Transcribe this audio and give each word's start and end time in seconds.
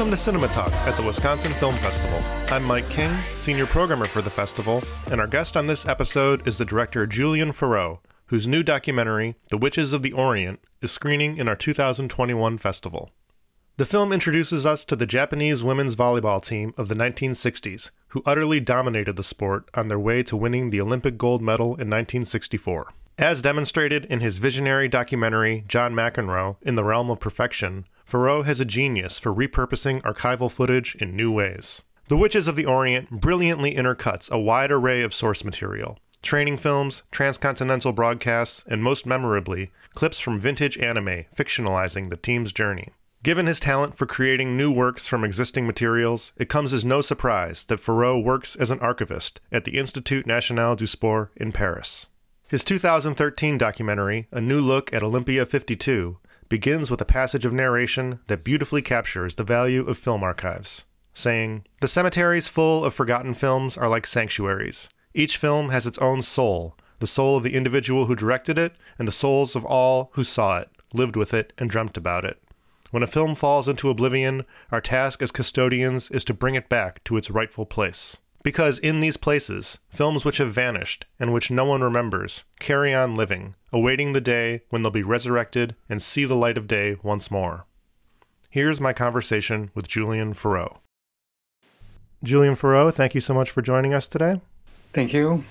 Welcome 0.00 0.12
to 0.12 0.16
Cinema 0.16 0.48
Talk 0.48 0.72
at 0.86 0.96
the 0.96 1.02
Wisconsin 1.02 1.52
Film 1.52 1.74
Festival. 1.74 2.18
I'm 2.48 2.64
Mike 2.64 2.88
King, 2.88 3.14
senior 3.36 3.66
programmer 3.66 4.06
for 4.06 4.22
the 4.22 4.30
festival, 4.30 4.82
and 5.12 5.20
our 5.20 5.26
guest 5.26 5.58
on 5.58 5.66
this 5.66 5.86
episode 5.86 6.48
is 6.48 6.56
the 6.56 6.64
director 6.64 7.06
Julien 7.06 7.52
Faraut, 7.52 8.00
whose 8.28 8.46
new 8.46 8.62
documentary, 8.62 9.36
The 9.50 9.58
Witches 9.58 9.92
of 9.92 10.02
the 10.02 10.14
Orient, 10.14 10.60
is 10.80 10.90
screening 10.90 11.36
in 11.36 11.48
our 11.48 11.54
2021 11.54 12.56
festival. 12.56 13.10
The 13.76 13.84
film 13.84 14.10
introduces 14.10 14.64
us 14.64 14.86
to 14.86 14.96
the 14.96 15.04
Japanese 15.04 15.62
women's 15.62 15.96
volleyball 15.96 16.42
team 16.42 16.72
of 16.78 16.88
the 16.88 16.94
1960s, 16.94 17.90
who 18.08 18.22
utterly 18.24 18.58
dominated 18.58 19.16
the 19.16 19.22
sport 19.22 19.68
on 19.74 19.88
their 19.88 19.98
way 19.98 20.22
to 20.22 20.34
winning 20.34 20.70
the 20.70 20.80
Olympic 20.80 21.18
gold 21.18 21.42
medal 21.42 21.74
in 21.74 21.90
1964. 21.90 22.94
As 23.20 23.42
demonstrated 23.42 24.06
in 24.06 24.20
his 24.20 24.38
visionary 24.38 24.88
documentary 24.88 25.62
John 25.68 25.92
McEnroe 25.92 26.56
in 26.62 26.74
the 26.74 26.84
Realm 26.84 27.10
of 27.10 27.20
Perfection, 27.20 27.84
Faraut 28.06 28.46
has 28.46 28.62
a 28.62 28.64
genius 28.64 29.18
for 29.18 29.30
repurposing 29.30 30.00
archival 30.04 30.50
footage 30.50 30.94
in 30.94 31.14
new 31.14 31.30
ways. 31.30 31.82
The 32.08 32.16
Witches 32.16 32.48
of 32.48 32.56
the 32.56 32.64
Orient 32.64 33.10
brilliantly 33.10 33.74
intercuts 33.74 34.30
a 34.30 34.38
wide 34.38 34.72
array 34.72 35.02
of 35.02 35.12
source 35.12 35.44
material 35.44 35.98
training 36.22 36.56
films, 36.56 37.02
transcontinental 37.10 37.92
broadcasts, 37.92 38.64
and 38.66 38.82
most 38.82 39.04
memorably, 39.04 39.70
clips 39.92 40.18
from 40.18 40.40
vintage 40.40 40.78
anime 40.78 41.26
fictionalizing 41.36 42.08
the 42.08 42.16
team's 42.16 42.52
journey. 42.52 42.88
Given 43.22 43.44
his 43.44 43.60
talent 43.60 43.98
for 43.98 44.06
creating 44.06 44.56
new 44.56 44.72
works 44.72 45.06
from 45.06 45.24
existing 45.24 45.66
materials, 45.66 46.32
it 46.38 46.48
comes 46.48 46.72
as 46.72 46.86
no 46.86 47.02
surprise 47.02 47.66
that 47.66 47.80
Faraut 47.80 48.24
works 48.24 48.56
as 48.56 48.70
an 48.70 48.80
archivist 48.80 49.40
at 49.52 49.64
the 49.64 49.76
Institut 49.76 50.26
National 50.26 50.74
du 50.74 50.86
Sport 50.86 51.32
in 51.36 51.52
Paris. 51.52 52.06
His 52.50 52.64
2013 52.64 53.58
documentary, 53.58 54.26
A 54.32 54.40
New 54.40 54.60
Look 54.60 54.92
at 54.92 55.04
Olympia 55.04 55.46
52, 55.46 56.18
begins 56.48 56.90
with 56.90 57.00
a 57.00 57.04
passage 57.04 57.44
of 57.44 57.52
narration 57.52 58.18
that 58.26 58.42
beautifully 58.42 58.82
captures 58.82 59.36
the 59.36 59.44
value 59.44 59.86
of 59.86 59.96
film 59.96 60.24
archives, 60.24 60.84
saying, 61.14 61.64
The 61.80 61.86
cemeteries 61.86 62.48
full 62.48 62.84
of 62.84 62.92
forgotten 62.92 63.34
films 63.34 63.78
are 63.78 63.88
like 63.88 64.04
sanctuaries. 64.04 64.88
Each 65.14 65.36
film 65.36 65.68
has 65.68 65.86
its 65.86 65.98
own 65.98 66.22
soul, 66.22 66.76
the 66.98 67.06
soul 67.06 67.36
of 67.36 67.44
the 67.44 67.54
individual 67.54 68.06
who 68.06 68.16
directed 68.16 68.58
it, 68.58 68.74
and 68.98 69.06
the 69.06 69.12
souls 69.12 69.54
of 69.54 69.64
all 69.64 70.10
who 70.14 70.24
saw 70.24 70.58
it, 70.58 70.70
lived 70.92 71.14
with 71.14 71.32
it, 71.32 71.52
and 71.56 71.70
dreamt 71.70 71.96
about 71.96 72.24
it. 72.24 72.42
When 72.90 73.04
a 73.04 73.06
film 73.06 73.36
falls 73.36 73.68
into 73.68 73.90
oblivion, 73.90 74.44
our 74.72 74.80
task 74.80 75.22
as 75.22 75.30
custodians 75.30 76.10
is 76.10 76.24
to 76.24 76.34
bring 76.34 76.56
it 76.56 76.68
back 76.68 77.04
to 77.04 77.16
its 77.16 77.30
rightful 77.30 77.64
place. 77.64 78.18
Because 78.42 78.78
in 78.78 79.00
these 79.00 79.16
places, 79.16 79.78
films 79.90 80.24
which 80.24 80.38
have 80.38 80.52
vanished 80.52 81.04
and 81.18 81.32
which 81.32 81.50
no 81.50 81.64
one 81.64 81.82
remembers 81.82 82.44
carry 82.58 82.94
on 82.94 83.14
living, 83.14 83.54
awaiting 83.72 84.12
the 84.12 84.20
day 84.20 84.62
when 84.70 84.82
they'll 84.82 84.90
be 84.90 85.02
resurrected 85.02 85.76
and 85.88 86.00
see 86.00 86.24
the 86.24 86.34
light 86.34 86.56
of 86.56 86.66
day 86.66 86.96
once 87.02 87.30
more. 87.30 87.66
Here's 88.48 88.80
my 88.80 88.92
conversation 88.92 89.70
with 89.74 89.86
Julien 89.86 90.34
Faraut. 90.34 90.80
Julien 92.22 92.54
Faraut, 92.54 92.94
thank 92.94 93.14
you 93.14 93.20
so 93.20 93.32
much 93.32 93.50
for 93.50 93.62
joining 93.62 93.94
us 93.94 94.08
today. 94.08 94.40
Thank 94.92 95.12
you. 95.12 95.44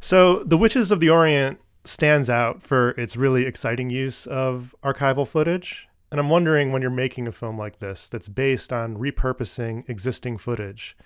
So, 0.00 0.44
The 0.44 0.58
Witches 0.58 0.90
of 0.90 1.00
the 1.00 1.10
Orient 1.10 1.58
stands 1.84 2.28
out 2.28 2.62
for 2.62 2.90
its 2.90 3.16
really 3.16 3.46
exciting 3.46 3.90
use 3.90 4.26
of 4.26 4.74
archival 4.84 5.26
footage. 5.26 5.88
And 6.10 6.20
I'm 6.20 6.28
wondering 6.28 6.70
when 6.70 6.82
you're 6.82 6.90
making 6.90 7.26
a 7.26 7.32
film 7.32 7.58
like 7.58 7.78
this 7.78 8.08
that's 8.08 8.28
based 8.28 8.72
on 8.72 8.96
repurposing 8.96 9.88
existing 9.88 10.38
footage, 10.38 10.96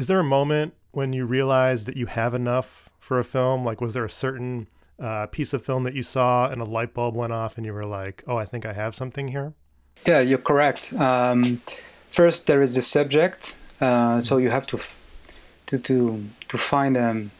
is 0.00 0.06
there 0.06 0.18
a 0.18 0.24
moment 0.24 0.72
when 0.92 1.12
you 1.12 1.26
realize 1.26 1.84
that 1.84 1.94
you 1.94 2.06
have 2.06 2.32
enough 2.32 2.88
for 2.98 3.18
a 3.18 3.24
film? 3.24 3.66
Like, 3.66 3.82
was 3.82 3.92
there 3.92 4.06
a 4.06 4.16
certain 4.26 4.66
uh, 4.98 5.26
piece 5.26 5.52
of 5.52 5.62
film 5.62 5.82
that 5.84 5.92
you 5.92 6.02
saw 6.02 6.48
and 6.48 6.62
a 6.62 6.64
light 6.64 6.94
bulb 6.94 7.14
went 7.14 7.34
off 7.34 7.58
and 7.58 7.66
you 7.66 7.74
were 7.74 7.84
like, 7.84 8.24
oh, 8.26 8.38
I 8.38 8.46
think 8.46 8.64
I 8.64 8.72
have 8.72 8.94
something 8.94 9.28
here? 9.28 9.52
Yeah, 10.06 10.20
you're 10.20 10.38
correct. 10.38 10.94
Um, 10.94 11.60
first, 12.10 12.46
there 12.46 12.62
is 12.62 12.74
the 12.76 12.80
subject. 12.80 13.58
Uh, 13.78 14.22
so 14.22 14.38
you 14.38 14.48
have 14.48 14.66
to 14.68 14.78
f- 14.78 14.98
to 15.66 15.78
to 15.78 16.24
to 16.48 16.56
find 16.56 16.96
um, 16.96 17.30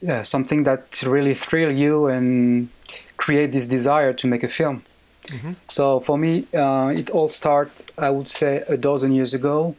yeah, 0.00 0.22
something 0.22 0.62
that 0.62 1.02
really 1.02 1.34
thrill 1.34 1.72
you 1.72 2.06
and 2.06 2.68
create 3.16 3.50
this 3.50 3.66
desire 3.66 4.12
to 4.12 4.26
make 4.28 4.44
a 4.44 4.52
film. 4.60 4.84
Mm-hmm. 5.34 5.52
So 5.68 5.98
for 5.98 6.16
me, 6.16 6.46
uh, 6.54 6.92
it 7.00 7.10
all 7.10 7.28
started, 7.28 7.76
I 7.98 8.10
would 8.10 8.28
say, 8.28 8.62
a 8.68 8.76
dozen 8.76 9.12
years 9.12 9.34
ago 9.34 9.74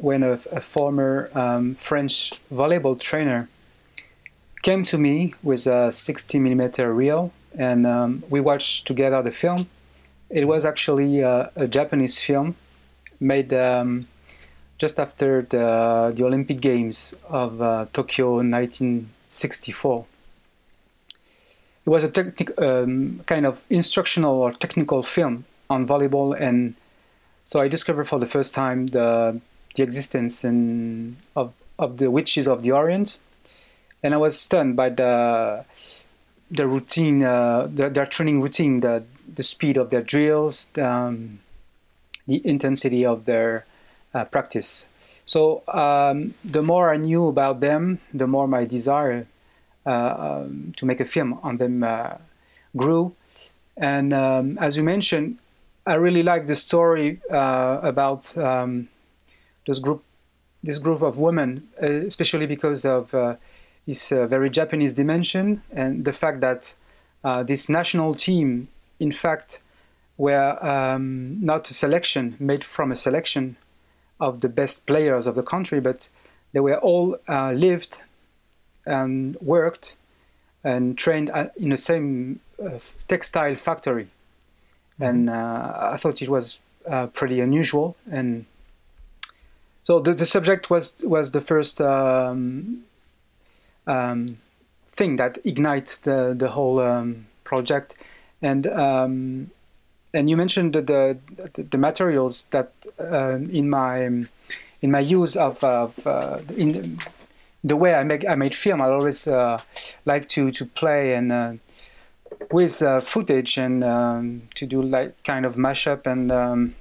when 0.00 0.22
a, 0.22 0.32
a 0.52 0.60
former 0.60 1.30
um, 1.34 1.74
French 1.74 2.32
volleyball 2.52 2.98
trainer 2.98 3.48
came 4.62 4.84
to 4.84 4.98
me 4.98 5.34
with 5.42 5.66
a 5.66 5.90
60 5.92 6.38
millimeter 6.38 6.92
reel, 6.92 7.32
and 7.56 7.86
um, 7.86 8.22
we 8.28 8.40
watched 8.40 8.86
together 8.86 9.22
the 9.22 9.30
film. 9.30 9.68
It 10.28 10.46
was 10.46 10.64
actually 10.64 11.20
a, 11.20 11.50
a 11.56 11.66
Japanese 11.66 12.20
film 12.20 12.56
made 13.18 13.52
um, 13.52 14.06
just 14.78 14.98
after 14.98 15.42
the, 15.42 16.12
the 16.14 16.24
Olympic 16.24 16.60
Games 16.60 17.14
of 17.28 17.60
uh, 17.60 17.86
Tokyo 17.92 18.36
1964. 18.36 20.06
It 21.84 21.90
was 21.90 22.04
a 22.04 22.10
technic, 22.10 22.60
um, 22.60 23.20
kind 23.26 23.46
of 23.46 23.64
instructional 23.70 24.34
or 24.34 24.52
technical 24.52 25.02
film 25.02 25.44
on 25.68 25.86
volleyball 25.86 26.38
and 26.38 26.74
so 27.50 27.58
I 27.58 27.66
discovered 27.66 28.04
for 28.04 28.20
the 28.20 28.26
first 28.26 28.54
time 28.54 28.86
the 28.86 29.40
the 29.74 29.82
existence 29.82 30.44
in, 30.44 31.16
of 31.34 31.52
of 31.80 31.96
the 31.96 32.08
witches 32.08 32.46
of 32.46 32.62
the 32.62 32.70
Orient, 32.70 33.18
and 34.04 34.14
I 34.14 34.18
was 34.18 34.38
stunned 34.38 34.76
by 34.76 34.90
the 34.90 35.64
the 36.48 36.68
routine, 36.68 37.24
uh, 37.24 37.66
the, 37.66 37.90
their 37.90 38.06
training 38.06 38.40
routine, 38.40 38.80
the 38.80 39.02
the 39.34 39.42
speed 39.42 39.76
of 39.76 39.90
their 39.90 40.02
drills, 40.02 40.66
the, 40.74 40.88
um, 40.88 41.40
the 42.28 42.40
intensity 42.46 43.04
of 43.04 43.24
their 43.24 43.66
uh, 44.14 44.24
practice. 44.26 44.86
So 45.26 45.64
um, 45.66 46.34
the 46.44 46.62
more 46.62 46.94
I 46.94 46.98
knew 46.98 47.26
about 47.26 47.58
them, 47.58 47.98
the 48.14 48.28
more 48.28 48.46
my 48.46 48.64
desire 48.64 49.26
uh, 49.86 50.44
um, 50.44 50.72
to 50.76 50.86
make 50.86 51.00
a 51.00 51.04
film 51.04 51.40
on 51.42 51.56
them 51.56 51.82
uh, 51.82 52.18
grew. 52.76 53.16
And 53.76 54.12
um, 54.12 54.56
as 54.58 54.76
you 54.76 54.84
mentioned, 54.84 55.38
I 55.86 55.94
really 55.94 56.22
like 56.22 56.46
the 56.46 56.54
story 56.54 57.20
uh, 57.30 57.80
about 57.82 58.36
um, 58.36 58.88
this 59.66 59.78
group, 59.78 60.04
this 60.62 60.78
group 60.78 61.00
of 61.00 61.16
women, 61.16 61.68
uh, 61.82 61.86
especially 61.86 62.46
because 62.46 62.84
of 62.84 63.14
uh, 63.14 63.36
this 63.86 64.12
uh, 64.12 64.26
very 64.26 64.50
Japanese 64.50 64.92
dimension 64.92 65.62
and 65.72 66.04
the 66.04 66.12
fact 66.12 66.40
that 66.40 66.74
uh, 67.24 67.42
this 67.42 67.68
national 67.68 68.14
team, 68.14 68.68
in 68.98 69.10
fact, 69.10 69.60
were 70.18 70.62
um, 70.64 71.42
not 71.42 71.70
a 71.70 71.74
selection 71.74 72.36
made 72.38 72.62
from 72.62 72.92
a 72.92 72.96
selection 72.96 73.56
of 74.20 74.42
the 74.42 74.50
best 74.50 74.86
players 74.86 75.26
of 75.26 75.34
the 75.34 75.42
country, 75.42 75.80
but 75.80 76.10
they 76.52 76.60
were 76.60 76.76
all 76.76 77.16
uh, 77.26 77.52
lived 77.52 78.02
and 78.84 79.36
worked 79.40 79.96
and 80.62 80.98
trained 80.98 81.30
in 81.56 81.70
the 81.70 81.76
same 81.76 82.40
textile 83.08 83.56
factory 83.56 84.08
and 85.00 85.30
uh, 85.30 85.90
I 85.92 85.96
thought 85.96 86.22
it 86.22 86.28
was 86.28 86.58
uh, 86.88 87.06
pretty 87.08 87.40
unusual. 87.40 87.96
And 88.10 88.46
so 89.82 89.98
the, 89.98 90.14
the 90.14 90.26
subject 90.26 90.70
was 90.70 91.04
was 91.04 91.32
the 91.32 91.40
first 91.40 91.80
um, 91.80 92.84
um, 93.86 94.38
thing 94.92 95.16
that 95.16 95.38
ignites 95.44 95.98
the 95.98 96.34
the 96.36 96.48
whole 96.48 96.80
um, 96.80 97.26
project, 97.44 97.94
and 98.42 98.66
um, 98.66 99.50
and 100.12 100.28
you 100.28 100.36
mentioned 100.36 100.74
the 100.74 100.82
the, 100.82 101.62
the 101.62 101.78
materials 101.78 102.44
that 102.50 102.72
uh, 102.98 103.38
in 103.50 103.70
my 103.70 104.04
in 104.82 104.90
my 104.90 105.00
use 105.00 105.36
of, 105.36 105.62
of 105.62 106.06
uh, 106.06 106.38
in 106.56 106.98
the 107.62 107.76
way 107.76 107.94
I 107.94 108.04
make 108.04 108.26
I 108.26 108.34
made 108.34 108.54
film, 108.54 108.80
I 108.80 108.88
always 108.88 109.26
uh, 109.26 109.60
like 110.04 110.28
to 110.30 110.50
to 110.50 110.64
play 110.66 111.14
and 111.14 111.32
uh, 111.32 111.52
with 112.50 112.82
uh, 112.82 113.00
footage 113.00 113.56
and 113.56 113.84
um, 113.84 114.42
to 114.54 114.66
do 114.66 114.82
like 114.82 115.22
kind 115.24 115.46
of 115.46 115.56
mashup 115.56 116.06
and 116.06 116.32
um, 116.32 116.74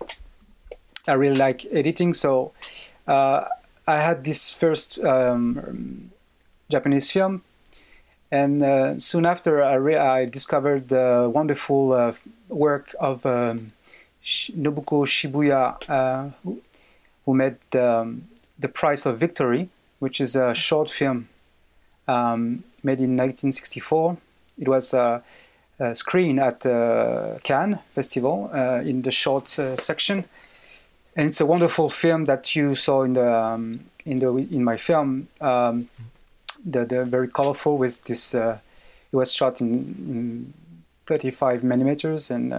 I 1.07 1.13
really 1.13 1.35
like 1.35 1.65
editing. 1.71 2.13
So 2.13 2.51
uh, 3.07 3.45
I 3.87 3.97
had 3.97 4.23
this 4.23 4.51
first 4.51 4.99
um, 5.03 6.11
Japanese 6.69 7.11
film. 7.11 7.43
And 8.31 8.61
uh, 8.61 8.99
soon 8.99 9.25
after 9.25 9.63
I, 9.63 9.73
re- 9.73 9.97
I, 9.97 10.25
discovered 10.25 10.89
the 10.89 11.31
wonderful 11.33 11.93
uh, 11.93 12.13
work 12.47 12.95
of 12.99 13.25
um, 13.25 13.71
Nobuko 14.23 15.07
Shibuya 15.07 15.89
uh, 15.89 16.29
who, 17.25 17.33
made 17.33 17.57
um, 17.75 18.27
The 18.59 18.67
Price 18.67 19.07
of 19.07 19.17
Victory 19.17 19.69
which 19.97 20.21
is 20.21 20.35
a 20.35 20.53
short 20.53 20.89
film 20.89 21.27
um, 22.07 22.63
made 22.83 22.99
in 22.99 23.17
1964 23.17 24.17
it 24.59 24.67
was 24.67 24.94
uh, 24.94 25.21
uh, 25.79 25.94
screen 25.94 26.39
at 26.39 26.65
uh, 26.65 27.39
Cannes 27.44 27.79
Festival 27.94 28.50
uh, 28.53 28.81
in 28.83 29.01
the 29.01 29.11
short 29.11 29.47
section, 29.47 30.25
and 31.15 31.27
it's 31.27 31.41
a 31.41 31.45
wonderful 31.45 31.89
film 31.89 32.25
that 32.25 32.56
you 32.56 32.75
saw 32.75 33.03
in 33.03 33.13
the 33.13 33.33
um, 33.33 33.79
in 34.06 34.19
the 34.19 34.29
in 34.35 34.63
my 34.63 34.77
film. 34.77 35.27
Um, 35.41 35.89
the, 36.65 36.85
the 36.85 37.06
very 37.06 37.29
colorful 37.29 37.77
with 37.77 38.03
this. 38.03 38.33
it 38.33 39.15
was 39.15 39.33
shot 39.33 39.61
in, 39.61 39.73
in 40.07 40.53
35 41.07 41.63
millimeters 41.63 42.29
and 42.29 42.53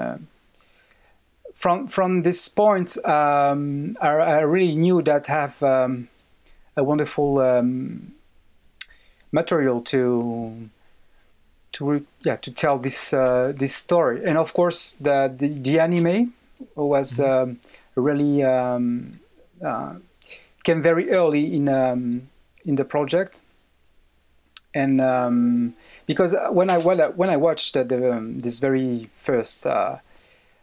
from 1.54 1.86
from 1.86 2.22
this 2.22 2.48
point, 2.48 2.96
um, 3.04 3.96
I, 4.00 4.08
I, 4.08 4.40
really 4.40 4.74
knew 4.74 5.02
that 5.02 5.26
have 5.26 5.62
um, 5.62 6.08
a 6.76 6.82
wonderful 6.84 7.38
um, 7.40 8.12
material 9.32 9.80
to 9.82 10.70
to 11.72 12.04
yeah 12.20 12.36
to 12.36 12.50
tell 12.50 12.78
this 12.78 13.12
uh, 13.12 13.52
this 13.56 13.74
story, 13.74 14.24
and 14.24 14.38
of 14.38 14.52
course 14.52 14.96
the 15.00 15.32
the, 15.36 15.48
the 15.48 15.80
anime 15.80 16.32
was 16.74 17.18
mm-hmm. 17.18 17.50
Um, 17.50 17.60
really 17.96 18.42
um, 18.42 19.20
uh, 19.64 19.94
came 20.62 20.82
very 20.82 21.10
early 21.10 21.54
in 21.54 21.68
um, 21.68 22.28
in 22.64 22.76
the 22.76 22.84
project, 22.84 23.40
and 24.74 25.74
because 26.06 26.34
when 26.50 26.70
I 26.70 26.78
when 26.78 27.30
I 27.30 27.36
watched 27.36 27.74
the, 27.74 27.84
this 28.36 28.58
very 28.58 29.08
first 29.14 29.66
uh, 29.66 29.98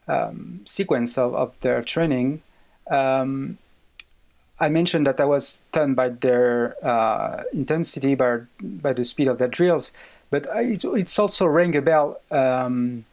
um, 0.08 0.62
sequence 0.66 1.18
of, 1.18 1.34
of 1.36 1.54
their 1.62 1.82
training, 1.84 2.42
um, 2.90 3.58
I 4.60 4.70
mentioned 4.70 5.06
that 5.06 5.20
I 5.20 5.26
was 5.26 5.48
stunned 5.48 5.96
by 5.96 6.10
their 6.10 6.76
uh, 6.86 7.44
intensity, 7.54 8.16
by, 8.16 8.40
by 8.62 8.94
the 8.94 9.04
speed 9.04 9.28
of 9.28 9.38
their 9.38 9.48
drills, 9.48 9.92
but 10.30 10.48
it, 10.56 10.84
it's 10.84 11.18
also 11.20 11.46
rang 11.46 11.76
a 11.76 11.82
bell, 11.82 12.20
um, 12.32 13.06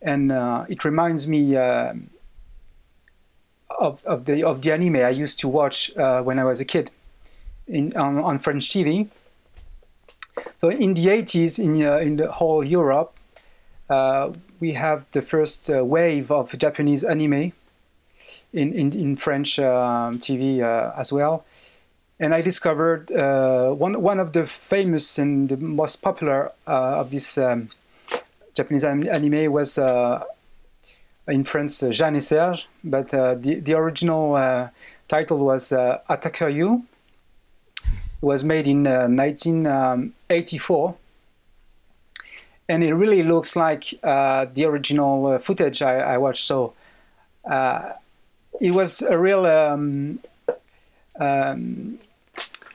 and 0.00 0.32
uh, 0.32 0.64
it 0.68 0.84
reminds 0.84 1.28
me 1.28 1.56
uh, 1.56 1.94
of, 3.78 4.04
of 4.04 4.24
the 4.24 4.42
of 4.42 4.62
the 4.62 4.72
anime 4.72 4.96
I 4.96 5.10
used 5.10 5.38
to 5.40 5.48
watch 5.48 5.94
uh, 5.96 6.22
when 6.22 6.38
I 6.38 6.44
was 6.44 6.60
a 6.60 6.64
kid 6.64 6.90
in 7.66 7.94
on, 7.96 8.18
on 8.18 8.38
French 8.38 8.68
TV. 8.70 9.08
So 10.60 10.70
in 10.70 10.94
the 10.94 11.06
80s, 11.06 11.58
in 11.58 11.84
uh, 11.84 11.98
in 11.98 12.16
the 12.16 12.32
whole 12.32 12.64
Europe, 12.64 13.14
uh, 13.90 14.32
we 14.60 14.72
have 14.72 15.06
the 15.12 15.22
first 15.22 15.68
uh, 15.68 15.84
wave 15.84 16.30
of 16.30 16.56
Japanese 16.58 17.04
anime 17.04 17.52
in, 18.52 18.72
in, 18.72 18.92
in 18.92 19.16
French 19.16 19.58
um, 19.58 20.18
TV 20.18 20.60
as 20.96 21.12
well. 21.12 21.44
And 22.22 22.32
I 22.32 22.40
discovered 22.40 23.10
uh, 23.10 23.72
one, 23.72 24.00
one 24.00 24.20
of 24.20 24.32
the 24.32 24.46
famous 24.46 25.18
and 25.18 25.48
the 25.48 25.56
most 25.56 25.96
popular 25.96 26.52
of 26.66 27.10
this 27.10 27.36
um, 27.36 27.68
Japanese 28.54 28.84
anime 28.84 29.50
was 29.50 29.76
in 31.26 31.42
France 31.42 31.82
Jeanne 31.90 32.14
et 32.14 32.20
Serge, 32.20 32.68
but 32.84 33.08
the, 33.08 33.60
the 33.60 33.74
original 33.74 34.70
title 35.08 35.38
was 35.38 35.72
Attacker 35.72 36.48
You. 36.48 36.84
It 37.84 37.90
was 38.20 38.44
made 38.44 38.68
in 38.68 38.84
1984 38.84 40.96
and 42.68 42.84
it 42.84 42.94
really 42.94 43.22
looks 43.22 43.56
like 43.56 43.94
uh, 44.02 44.46
the 44.54 44.64
original 44.64 45.26
uh, 45.26 45.38
footage 45.38 45.82
I, 45.82 46.14
I, 46.14 46.18
watched. 46.18 46.44
So 46.44 46.74
uh, 47.44 47.92
it 48.60 48.74
was 48.74 49.02
a 49.02 49.18
real. 49.18 49.46
Um, 49.46 50.20
um, 51.20 51.98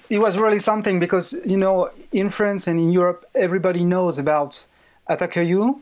it 0.09 0.19
was 0.19 0.37
really 0.37 0.59
something 0.59 0.99
because 0.99 1.33
you 1.45 1.57
know 1.57 1.89
in 2.11 2.29
France 2.29 2.67
and 2.67 2.79
in 2.79 2.91
Europe 2.91 3.25
everybody 3.35 3.83
knows 3.83 4.17
about 4.17 4.67
Attacker 5.07 5.41
You, 5.41 5.81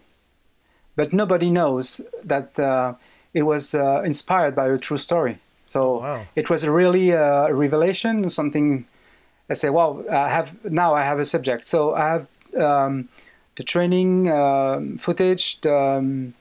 but 0.95 1.13
nobody 1.13 1.49
knows 1.49 2.01
that 2.23 2.59
uh, 2.59 2.93
it 3.33 3.43
was 3.43 3.75
uh, 3.75 4.01
inspired 4.03 4.55
by 4.55 4.67
a 4.67 4.77
true 4.77 4.97
story. 4.97 5.37
So 5.67 5.81
oh, 5.81 5.99
wow. 5.99 6.25
it 6.35 6.49
was 6.49 6.67
really 6.67 7.13
uh, 7.13 7.47
a 7.47 7.53
revelation, 7.53 8.29
something. 8.29 8.85
I 9.49 9.53
say, 9.53 9.69
well, 9.69 10.03
I 10.09 10.29
have 10.29 10.63
now 10.63 10.93
I 10.95 11.03
have 11.03 11.19
a 11.19 11.25
subject. 11.25 11.67
So 11.67 11.93
I 11.93 12.09
have 12.09 12.27
um, 12.59 13.09
the 13.55 13.63
training 13.63 14.29
um, 14.31 14.97
footage, 14.97 15.61
the, 15.61 15.75
um, 15.75 16.33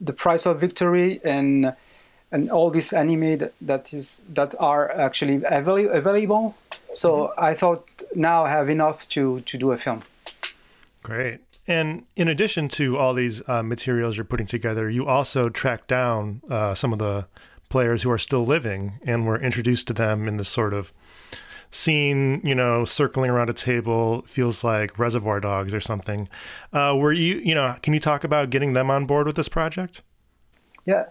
the 0.00 0.12
price 0.12 0.46
of 0.46 0.60
victory, 0.60 1.20
and 1.24 1.74
and 2.30 2.50
all 2.50 2.70
this 2.70 2.92
anime 2.92 3.38
that, 3.38 3.52
that 3.60 3.94
is 3.94 4.22
that 4.34 4.54
are 4.58 4.90
actually 4.90 5.42
avail- 5.44 5.90
available. 5.90 6.54
So 6.92 7.10
mm-hmm. 7.10 7.44
I 7.44 7.54
thought 7.54 8.02
now 8.14 8.44
I 8.44 8.50
have 8.50 8.68
enough 8.68 9.08
to 9.10 9.40
to 9.40 9.58
do 9.58 9.72
a 9.72 9.76
film. 9.76 10.02
Great. 11.02 11.40
And 11.66 12.04
in 12.16 12.28
addition 12.28 12.68
to 12.70 12.96
all 12.96 13.12
these 13.12 13.46
uh, 13.46 13.62
materials 13.62 14.16
you're 14.16 14.24
putting 14.24 14.46
together, 14.46 14.88
you 14.88 15.06
also 15.06 15.50
tracked 15.50 15.88
down 15.88 16.40
uh, 16.48 16.74
some 16.74 16.94
of 16.94 16.98
the 16.98 17.26
players 17.68 18.02
who 18.02 18.10
are 18.10 18.18
still 18.18 18.46
living 18.46 18.98
and 19.04 19.26
were 19.26 19.38
introduced 19.38 19.86
to 19.88 19.92
them 19.92 20.26
in 20.26 20.38
this 20.38 20.48
sort 20.48 20.72
of 20.72 20.92
scene, 21.70 22.40
you 22.42 22.54
know, 22.54 22.86
circling 22.86 23.30
around 23.30 23.50
a 23.50 23.52
table 23.52 24.22
feels 24.22 24.64
like 24.64 24.98
Reservoir 24.98 25.40
Dogs 25.40 25.74
or 25.74 25.80
something. 25.80 26.28
Uh, 26.72 26.96
were 26.96 27.12
you, 27.12 27.36
you 27.36 27.54
know, 27.54 27.76
can 27.82 27.92
you 27.92 28.00
talk 28.00 28.24
about 28.24 28.48
getting 28.48 28.72
them 28.72 28.90
on 28.90 29.04
board 29.04 29.26
with 29.26 29.36
this 29.36 29.48
project? 29.48 30.02
Yeah, 30.86 31.06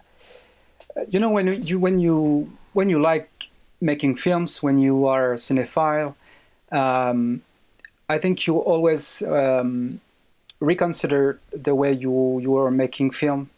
you 1.10 1.20
know, 1.20 1.30
when 1.30 1.64
you 1.64 1.80
when 1.80 2.00
you 2.00 2.52
when 2.74 2.90
you 2.90 3.00
like 3.02 3.48
making 3.82 4.16
films, 4.16 4.64
when 4.64 4.78
you 4.78 5.06
are 5.08 5.34
a 5.34 5.38
cinephile, 5.38 6.16
um, 6.72 7.42
I 8.10 8.18
think 8.18 8.48
you 8.48 8.58
always 8.58 9.22
um, 9.24 10.02
reconsider 10.60 11.40
the 11.52 11.76
way 11.76 11.94
you 11.94 12.40
you 12.40 12.58
are 12.58 12.72
making 12.72 13.12
film. 13.12 13.50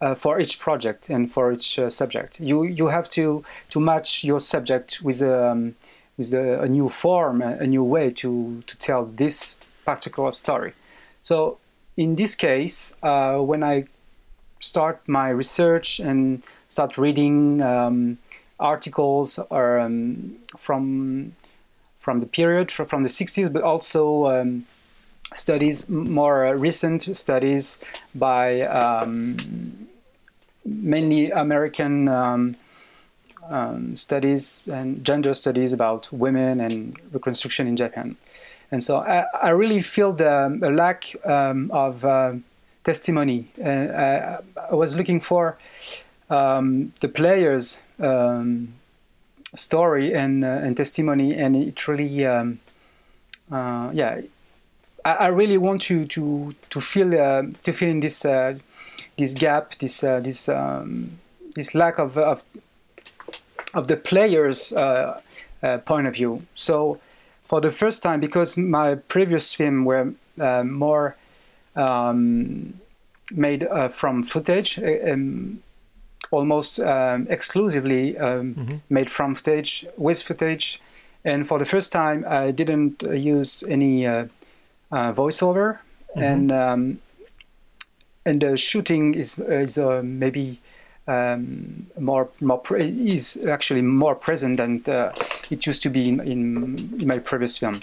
Uh, 0.00 0.14
for 0.14 0.38
each 0.38 0.60
project 0.60 1.10
and 1.10 1.32
for 1.32 1.50
each 1.50 1.76
uh, 1.76 1.90
subject, 1.90 2.38
you 2.38 2.62
you 2.62 2.86
have 2.86 3.08
to 3.08 3.44
to 3.68 3.80
match 3.80 4.22
your 4.22 4.38
subject 4.38 5.02
with 5.02 5.20
um, 5.22 5.74
with 6.18 6.34
a, 6.34 6.62
a 6.62 6.68
new 6.68 6.88
form, 6.88 7.40
a, 7.40 7.56
a, 7.58 7.66
new 7.66 7.82
way 7.82 8.10
to, 8.10 8.62
to 8.66 8.76
tell 8.76 9.06
this 9.06 9.56
particular 9.84 10.32
story. 10.32 10.74
So 11.22 11.58
in 11.96 12.16
this 12.16 12.34
case, 12.34 12.94
uh, 13.02 13.38
when 13.38 13.62
I 13.62 13.86
start 14.60 15.08
my 15.08 15.30
research 15.30 16.00
and 16.00 16.42
start 16.68 16.98
reading 16.98 17.60
um, 17.62 18.18
articles 18.60 19.38
or, 19.50 19.78
um, 19.78 20.36
from 20.56 21.34
from 21.98 22.20
the 22.20 22.26
period 22.26 22.70
from 22.70 23.02
the 23.02 23.08
60s, 23.08 23.52
but 23.52 23.62
also 23.62 24.26
um, 24.28 24.64
studies, 25.34 25.88
more 25.88 26.56
recent 26.56 27.14
studies 27.14 27.78
by 28.14 28.62
um, 28.62 29.36
mainly 30.64 31.30
American 31.32 32.08
um, 32.08 32.56
um, 33.50 33.96
studies 33.96 34.62
and 34.70 35.04
gender 35.04 35.34
studies 35.34 35.72
about 35.72 36.10
women 36.12 36.60
and 36.60 36.98
reconstruction 37.12 37.66
in 37.66 37.76
Japan. 37.76 38.16
And 38.70 38.82
so 38.82 38.98
I, 38.98 39.26
I 39.42 39.50
really 39.50 39.80
feel 39.80 40.12
the 40.12 40.70
lack 40.72 41.14
of 41.24 42.04
uh, 42.04 42.34
testimony. 42.84 43.48
And 43.58 43.90
I, 43.90 44.38
I, 44.70 44.74
was 44.74 44.96
looking 44.96 45.20
for 45.20 45.58
um, 46.30 46.92
the 47.00 47.08
players' 47.08 47.82
um, 47.98 48.74
story 49.54 50.14
and, 50.14 50.44
uh, 50.44 50.48
and 50.48 50.76
testimony, 50.76 51.34
and 51.34 51.56
it 51.56 51.88
really, 51.88 52.26
um, 52.26 52.60
uh, 53.50 53.90
yeah, 53.92 54.20
I, 55.04 55.12
I, 55.12 55.26
really 55.28 55.58
want 55.58 55.82
to 55.82 56.06
to 56.06 56.54
to 56.70 56.80
fill 56.80 57.18
uh, 57.18 57.42
to 57.62 57.72
fill 57.72 57.88
in 57.88 58.00
this 58.00 58.24
uh, 58.24 58.58
this 59.16 59.34
gap, 59.34 59.76
this 59.76 60.04
uh, 60.04 60.20
this 60.20 60.48
um, 60.48 61.18
this 61.54 61.74
lack 61.74 61.98
of, 61.98 62.18
of 62.18 62.44
of 63.74 63.86
the 63.86 63.96
player's 63.96 64.72
uh, 64.72 65.20
point 65.86 66.06
of 66.06 66.14
view. 66.14 66.42
So 66.54 67.00
for 67.42 67.60
the 67.60 67.70
first 67.70 68.02
time, 68.02 68.20
because 68.20 68.56
my 68.56 68.96
previous 68.96 69.54
film 69.54 69.84
were 69.84 70.12
more 70.64 71.16
um, 71.74 72.74
made 73.32 73.66
from 73.90 74.22
footage, 74.22 74.78
um, 74.78 75.62
almost 76.30 76.80
um, 76.80 77.26
exclusively 77.30 78.16
um, 78.18 78.54
mm-hmm. 78.54 78.76
made 78.88 79.10
from 79.10 79.34
footage 79.34 79.86
with 79.96 80.22
footage, 80.22 80.80
and 81.24 81.46
for 81.46 81.58
the 81.58 81.64
first 81.64 81.92
time, 81.92 82.24
I 82.28 82.50
didn't 82.50 83.02
use 83.02 83.62
any 83.68 84.02
voiceover, 84.92 85.78
mm-hmm. 85.78 86.22
and 86.22 86.52
um, 86.52 86.98
and 88.24 88.40
the 88.42 88.56
shooting 88.56 89.14
is 89.14 89.38
is 89.38 89.78
maybe 89.78 90.60
um, 91.08 91.86
more 91.98 92.28
more 92.40 92.58
pre- 92.58 93.10
is 93.10 93.36
actually 93.48 93.82
more 93.82 94.14
present 94.14 94.58
than 94.58 94.82
uh, 94.86 95.12
it 95.50 95.66
used 95.66 95.82
to 95.82 95.90
be 95.90 96.08
in, 96.08 96.20
in, 96.20 96.98
in 97.00 97.06
my 97.06 97.18
previous 97.18 97.58
film. 97.58 97.80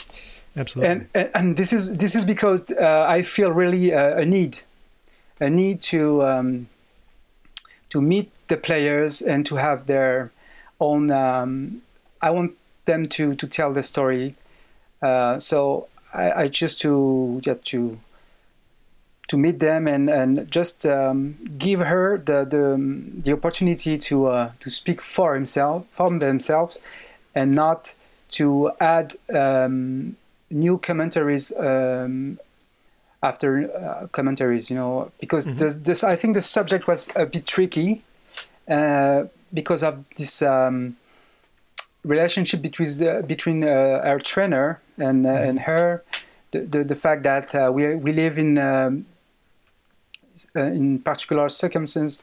Absolutely. 0.55 0.91
And, 0.91 1.07
and, 1.13 1.29
and 1.33 1.57
this 1.57 1.73
is 1.73 1.97
this 1.97 2.15
is 2.15 2.23
because 2.23 2.63
uh, 2.71 3.05
I 3.07 3.23
feel 3.23 3.51
really 3.51 3.93
uh, 3.93 4.19
a 4.19 4.25
need, 4.25 4.59
a 5.39 5.49
need 5.49 5.81
to 5.81 6.23
um, 6.23 6.67
to 7.89 8.01
meet 8.01 8.31
the 8.47 8.57
players 8.57 9.21
and 9.21 9.45
to 9.45 9.55
have 9.55 9.87
their 9.87 10.31
own. 10.79 11.11
Um, 11.11 11.81
I 12.21 12.29
want 12.31 12.53
them 12.85 13.05
to 13.05 13.35
to 13.35 13.47
tell 13.47 13.73
the 13.73 13.83
story. 13.83 14.35
Uh, 15.01 15.39
so 15.39 15.87
I, 16.13 16.43
I 16.43 16.47
choose 16.47 16.75
to 16.79 17.41
yeah, 17.45 17.55
to 17.65 17.97
to 19.27 19.37
meet 19.37 19.59
them 19.59 19.87
and, 19.87 20.09
and 20.09 20.49
just 20.51 20.85
um, 20.85 21.35
give 21.57 21.79
her 21.79 22.17
the, 22.17 22.45
the, 22.45 22.77
the 23.23 23.33
opportunity 23.33 23.97
to, 23.97 24.27
uh, 24.27 24.51
to 24.59 24.69
speak 24.69 25.01
for 25.01 25.33
himself, 25.33 25.85
for 25.91 26.17
themselves, 26.17 26.77
and 27.33 27.55
not 27.55 27.95
to 28.29 28.71
add 28.79 29.13
um, 29.33 30.15
new 30.49 30.77
commentaries 30.77 31.51
um, 31.57 32.39
after 33.23 33.71
uh, 33.75 34.07
commentaries, 34.07 34.69
you 34.69 34.75
know, 34.75 35.11
because 35.19 35.47
mm-hmm. 35.47 35.57
this, 35.57 35.73
this, 35.75 36.03
I 36.03 36.15
think 36.15 36.35
the 36.35 36.41
subject 36.41 36.87
was 36.87 37.09
a 37.15 37.25
bit 37.25 37.47
tricky 37.47 38.03
because 38.67 39.83
of 39.83 40.03
this 40.17 40.41
um, 40.41 40.97
relationship 42.03 42.61
between 42.61 42.87
the, 42.97 43.23
between 43.25 43.63
uh, 43.63 44.01
our 44.03 44.19
trainer 44.19 44.81
and 44.97 45.25
uh, 45.25 45.29
mm-hmm. 45.29 45.49
and 45.49 45.59
her, 45.61 46.03
the, 46.51 46.59
the, 46.61 46.83
the 46.83 46.95
fact 46.95 47.23
that 47.23 47.53
uh, 47.55 47.71
we 47.73 47.95
we 47.95 48.11
live 48.11 48.37
in 48.37 48.57
um, 48.57 49.05
uh, 50.55 50.61
in 50.61 50.99
particular 50.99 51.49
circumstances 51.49 52.21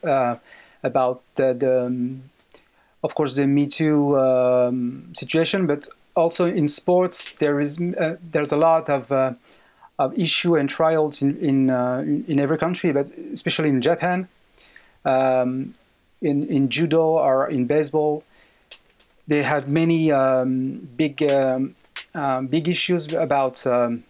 about 0.84 1.22
the, 1.36 1.54
the 1.54 1.86
um, 1.86 2.22
of 3.02 3.14
course 3.14 3.34
the 3.34 3.46
Me 3.46 3.66
Too 3.66 4.18
um, 4.18 5.12
situation, 5.14 5.66
but 5.66 5.88
also 6.14 6.46
in 6.46 6.66
sports 6.66 7.32
there 7.38 7.60
is 7.60 7.78
there's 7.78 8.52
a 8.52 8.56
lot 8.56 8.88
of 8.88 9.36
of 9.98 10.18
issue 10.18 10.56
and 10.56 10.68
trials 10.68 11.22
in 11.22 11.36
in, 11.38 11.70
uh, 11.70 12.02
in 12.04 12.40
every 12.40 12.58
country, 12.58 12.92
but 12.92 13.10
especially 13.32 13.68
in 13.68 13.80
Japan, 13.80 14.28
um, 15.04 15.74
in 16.22 16.46
in 16.48 16.68
judo 16.68 17.02
or 17.02 17.48
in 17.50 17.66
baseball, 17.66 18.24
they 19.26 19.42
had 19.42 19.68
many 19.68 20.10
um, 20.12 20.88
big 20.96 21.22
um, 21.22 21.74
um 22.14 22.46
big 22.46 22.68
issues 22.68 23.12
about 23.12 23.66
um, 23.66 24.04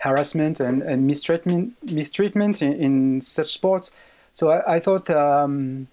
harassment 0.00 0.60
and, 0.60 0.82
and, 0.82 1.06
mistreatment 1.06 1.74
mistreatment 1.92 2.62
in, 2.62 2.72
in 2.74 3.20
such 3.20 3.52
sports. 3.52 3.90
So 4.32 4.50
I, 4.50 4.76
I 4.76 4.80
thought. 4.80 5.10
Um, 5.10 5.88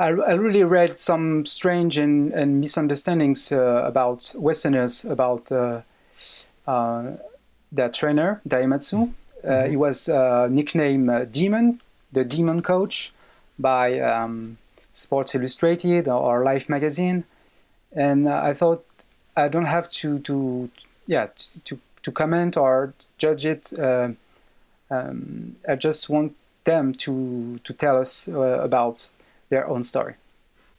I, 0.00 0.10
I, 0.10 0.34
really 0.34 0.62
read 0.62 1.00
some 1.00 1.44
strange 1.44 1.98
and, 1.98 2.32
and 2.32 2.60
misunderstandings 2.60 3.50
uh, 3.50 3.82
about 3.84 4.32
Westerners 4.36 5.04
about 5.04 5.50
uh, 5.50 5.80
uh, 6.68 7.16
the 7.72 7.88
trainer 7.88 8.40
Daimatsu. 8.48 9.12
Uh, 9.42 9.48
mm-hmm. 9.48 9.70
He 9.70 9.76
was 9.76 10.08
uh, 10.08 10.46
nicknamed 10.50 11.10
uh, 11.10 11.24
Demon, 11.24 11.80
the 12.12 12.24
Demon 12.24 12.62
Coach, 12.62 13.12
by 13.58 13.98
um, 14.00 14.58
Sports 14.92 15.34
Illustrated 15.34 16.08
or 16.08 16.44
Life 16.44 16.68
magazine, 16.68 17.24
and 17.92 18.28
I 18.28 18.54
thought 18.54 18.84
I 19.36 19.48
don't 19.48 19.66
have 19.66 19.90
to 19.90 20.18
to 20.20 20.70
yeah 21.06 21.28
to 21.64 21.78
to 22.02 22.12
comment 22.12 22.56
or 22.56 22.94
judge 23.18 23.46
it. 23.46 23.72
Uh, 23.78 24.10
um, 24.90 25.54
I 25.68 25.74
just 25.76 26.08
want 26.08 26.34
them 26.64 26.92
to 26.94 27.60
to 27.64 27.72
tell 27.72 27.98
us 27.98 28.28
uh, 28.28 28.60
about 28.62 29.10
their 29.48 29.68
own 29.68 29.84
story. 29.84 30.14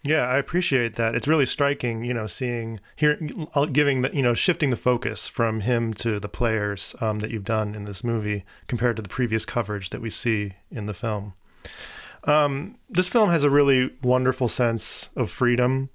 Yeah, 0.03 0.25
I 0.27 0.37
appreciate 0.37 0.95
that. 0.95 1.13
It's 1.13 1.27
really 1.27 1.45
striking, 1.45 2.05
you 2.05 2.13
know, 2.13 2.25
seeing 2.25 2.79
here, 2.95 3.19
uh, 3.53 3.65
giving 3.65 4.01
the, 4.01 4.15
you 4.15 4.21
know, 4.21 4.33
shifting 4.33 4.69
the 4.69 4.77
focus 4.77 5.27
from 5.27 5.59
him 5.59 5.93
to 5.95 6.21
the 6.21 6.29
players 6.29 6.95
um, 7.01 7.19
that 7.19 7.31
you've 7.31 7.43
done 7.43 7.75
in 7.75 7.83
this 7.83 8.01
movie 8.01 8.45
compared 8.67 8.95
to 8.95 9.01
the 9.01 9.09
previous 9.09 9.45
coverage 9.45 9.89
that 9.89 9.99
we 9.99 10.09
see 10.09 10.53
in 10.71 10.85
the 10.85 10.93
film. 10.93 11.33
Um, 12.25 12.75
this 12.89 13.07
film 13.07 13.29
has 13.29 13.43
a 13.43 13.49
really 13.49 13.91
wonderful 14.03 14.47
sense 14.47 15.09
of 15.15 15.29
freedom, 15.29 15.89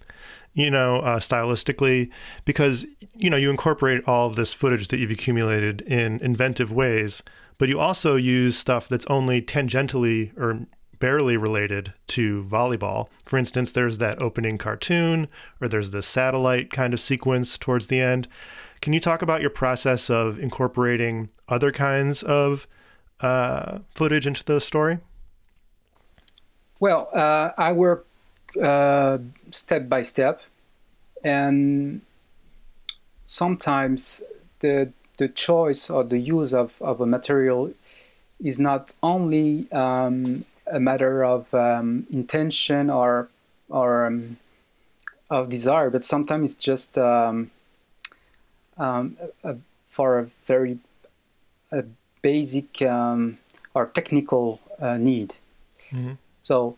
you 0.52 0.71
know, 0.71 0.97
uh, 0.97 1.19
stylistically, 1.19 2.11
because 2.45 2.87
you 3.14 3.31
know 3.31 3.37
you 3.37 3.50
incorporate 3.50 4.07
all 4.09 4.26
of 4.26 4.37
this 4.37 4.52
footage 4.52 4.88
that 4.88 4.99
you've 4.99 5.11
accumulated 5.11 5.83
in 5.83 6.19
inventive 6.21 6.73
ways, 6.73 7.23
but 7.59 7.69
you 7.69 7.78
also 7.78 8.16
use 8.16 8.57
stuff 8.57 8.88
that's 8.88 9.07
only 9.07 9.43
tangentially 9.43 10.37
or 10.38 10.66
barely 10.99 11.37
related 11.37 11.93
to 12.07 12.43
volleyball. 12.45 13.09
For 13.26 13.37
instance, 13.38 13.73
there's 13.73 13.99
that 13.99 14.23
opening 14.23 14.57
cartoon, 14.57 15.28
or 15.61 15.69
there's 15.69 15.90
the 15.90 16.02
satellite 16.02 16.71
kind 16.71 16.95
of 16.95 17.00
sequence 17.00 17.59
towards 17.59 17.88
the 17.88 18.00
end. 18.00 18.28
Can 18.81 18.93
you 18.93 19.00
talk 19.00 19.23
about 19.23 19.40
your 19.40 19.50
process 19.50 20.09
of 20.09 20.38
incorporating 20.38 21.28
other 21.49 21.73
kinds 21.73 22.23
of 22.23 22.66
uh, 23.21 23.81
footage 23.95 24.26
into 24.26 24.45
the 24.45 24.61
story? 24.61 24.99
Well, 26.85 27.09
uh, 27.14 27.53
I 27.57 27.73
work 27.73 28.05
uh, 28.62 29.17
step 29.50 29.88
by 29.88 30.03
step, 30.03 30.43
and 31.25 32.03
sometimes 33.25 34.23
the 34.61 34.93
the 35.17 35.29
choice 35.29 35.88
or 35.88 36.05
the 36.05 36.19
use 36.19 36.53
of, 36.53 36.76
of 36.83 37.00
a 37.00 37.07
material 37.07 37.73
is 38.38 38.59
not 38.59 38.93
only 39.03 39.67
um, 39.73 40.45
a 40.71 40.79
matter 40.79 41.25
of 41.25 41.55
um, 41.55 42.07
intention 42.11 42.91
or 42.91 43.31
or 43.71 44.05
um, 44.05 44.37
of 45.31 45.49
desire, 45.49 45.88
but 45.88 46.05
sometimes 46.05 46.53
it's 46.53 46.62
just 46.62 46.99
um, 46.99 47.50
um 48.76 49.17
a, 49.43 49.57
for 49.87 50.19
a 50.19 50.25
very 50.45 50.79
a 51.73 51.85
basic 52.21 52.83
um, 52.83 53.38
or 53.73 53.87
technical 53.87 54.61
uh, 54.79 54.99
need. 54.99 55.33
Mm-hmm. 55.91 56.24
So 56.44 56.76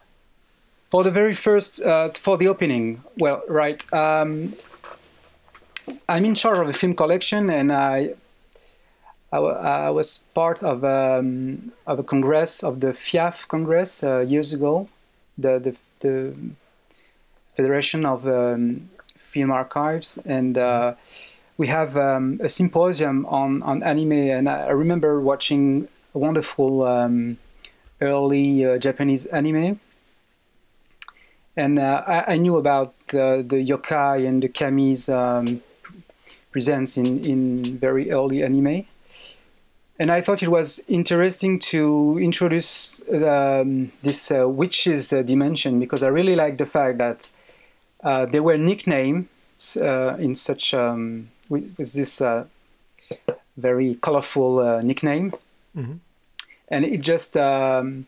for 0.88 1.02
the 1.02 1.10
very 1.10 1.34
first 1.34 1.82
uh, 1.82 2.10
for 2.10 2.38
the 2.38 2.48
opening, 2.48 3.02
well, 3.18 3.42
right. 3.48 3.84
Um, 3.92 4.54
I'm 6.08 6.24
in 6.24 6.34
charge 6.34 6.58
of 6.58 6.68
a 6.68 6.72
film 6.72 6.94
collection, 6.94 7.50
and 7.50 7.72
I 7.72 8.14
I, 9.32 9.38
I 9.38 9.90
was 9.90 10.18
part 10.34 10.62
of 10.62 10.84
um, 10.84 11.72
of 11.86 11.98
a 11.98 12.04
congress 12.04 12.62
of 12.62 12.80
the 12.80 12.92
FIAF 12.92 13.48
Congress 13.48 14.04
uh, 14.04 14.20
years 14.20 14.52
ago, 14.52 14.88
the 15.36 15.58
the, 15.58 15.76
the 16.00 16.34
Federation 17.56 18.06
of 18.06 18.28
um, 18.28 18.88
Film 19.18 19.50
Archives, 19.50 20.18
and 20.24 20.56
uh, 20.56 20.94
we 21.58 21.66
have 21.66 21.96
um, 21.96 22.38
a 22.40 22.48
symposium 22.48 23.26
on 23.26 23.62
on 23.64 23.82
anime. 23.82 24.12
And 24.12 24.48
I 24.48 24.70
remember 24.70 25.20
watching 25.20 25.88
a 26.14 26.18
wonderful 26.20 26.84
um, 26.84 27.38
early 28.00 28.64
uh, 28.64 28.78
Japanese 28.78 29.26
anime. 29.26 29.80
And 31.56 31.78
uh, 31.78 32.04
I, 32.06 32.34
I, 32.34 32.36
knew 32.36 32.58
about 32.58 32.94
the, 33.06 33.42
the 33.46 33.56
yokai 33.56 34.28
and 34.28 34.42
the 34.42 34.48
kami's 34.48 35.08
um, 35.08 35.62
presence 36.50 36.98
in, 36.98 37.24
in 37.24 37.78
very 37.78 38.10
early 38.10 38.42
anime 38.42 38.84
and 39.98 40.10
I 40.12 40.20
thought 40.20 40.42
it 40.42 40.48
was 40.48 40.82
interesting 40.88 41.58
to 41.70 42.18
introduce 42.20 43.02
um, 43.10 43.92
this 44.02 44.30
uh, 44.30 44.48
witches 44.48 45.12
uh, 45.12 45.22
dimension 45.22 45.80
because 45.80 46.02
I 46.02 46.08
really 46.08 46.36
like 46.36 46.58
the 46.58 46.66
fact 46.66 46.98
that 46.98 47.28
uh, 48.04 48.26
there 48.26 48.42
were 48.42 48.58
nicknames 48.58 49.76
uh, 49.76 50.16
in 50.18 50.34
such 50.34 50.74
um, 50.74 51.30
with, 51.48 51.74
with, 51.78 51.94
this 51.94 52.20
uh, 52.20 52.44
very 53.56 53.94
colorful 53.96 54.58
uh, 54.58 54.80
nickname, 54.82 55.32
mm-hmm. 55.74 55.94
And 56.68 56.84
it 56.84 57.00
just 57.00 57.36
um, 57.36 58.06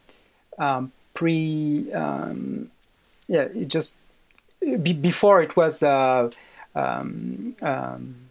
um, 0.59 0.93
pre 1.15 1.93
um, 1.93 2.71
yeah 3.27 3.49
it 3.55 3.69
just 3.69 3.97
be, 4.61 4.93
before 4.93 5.43
it 5.43 5.57
was. 5.57 5.83
Um, 5.83 6.31
um, 6.75 8.29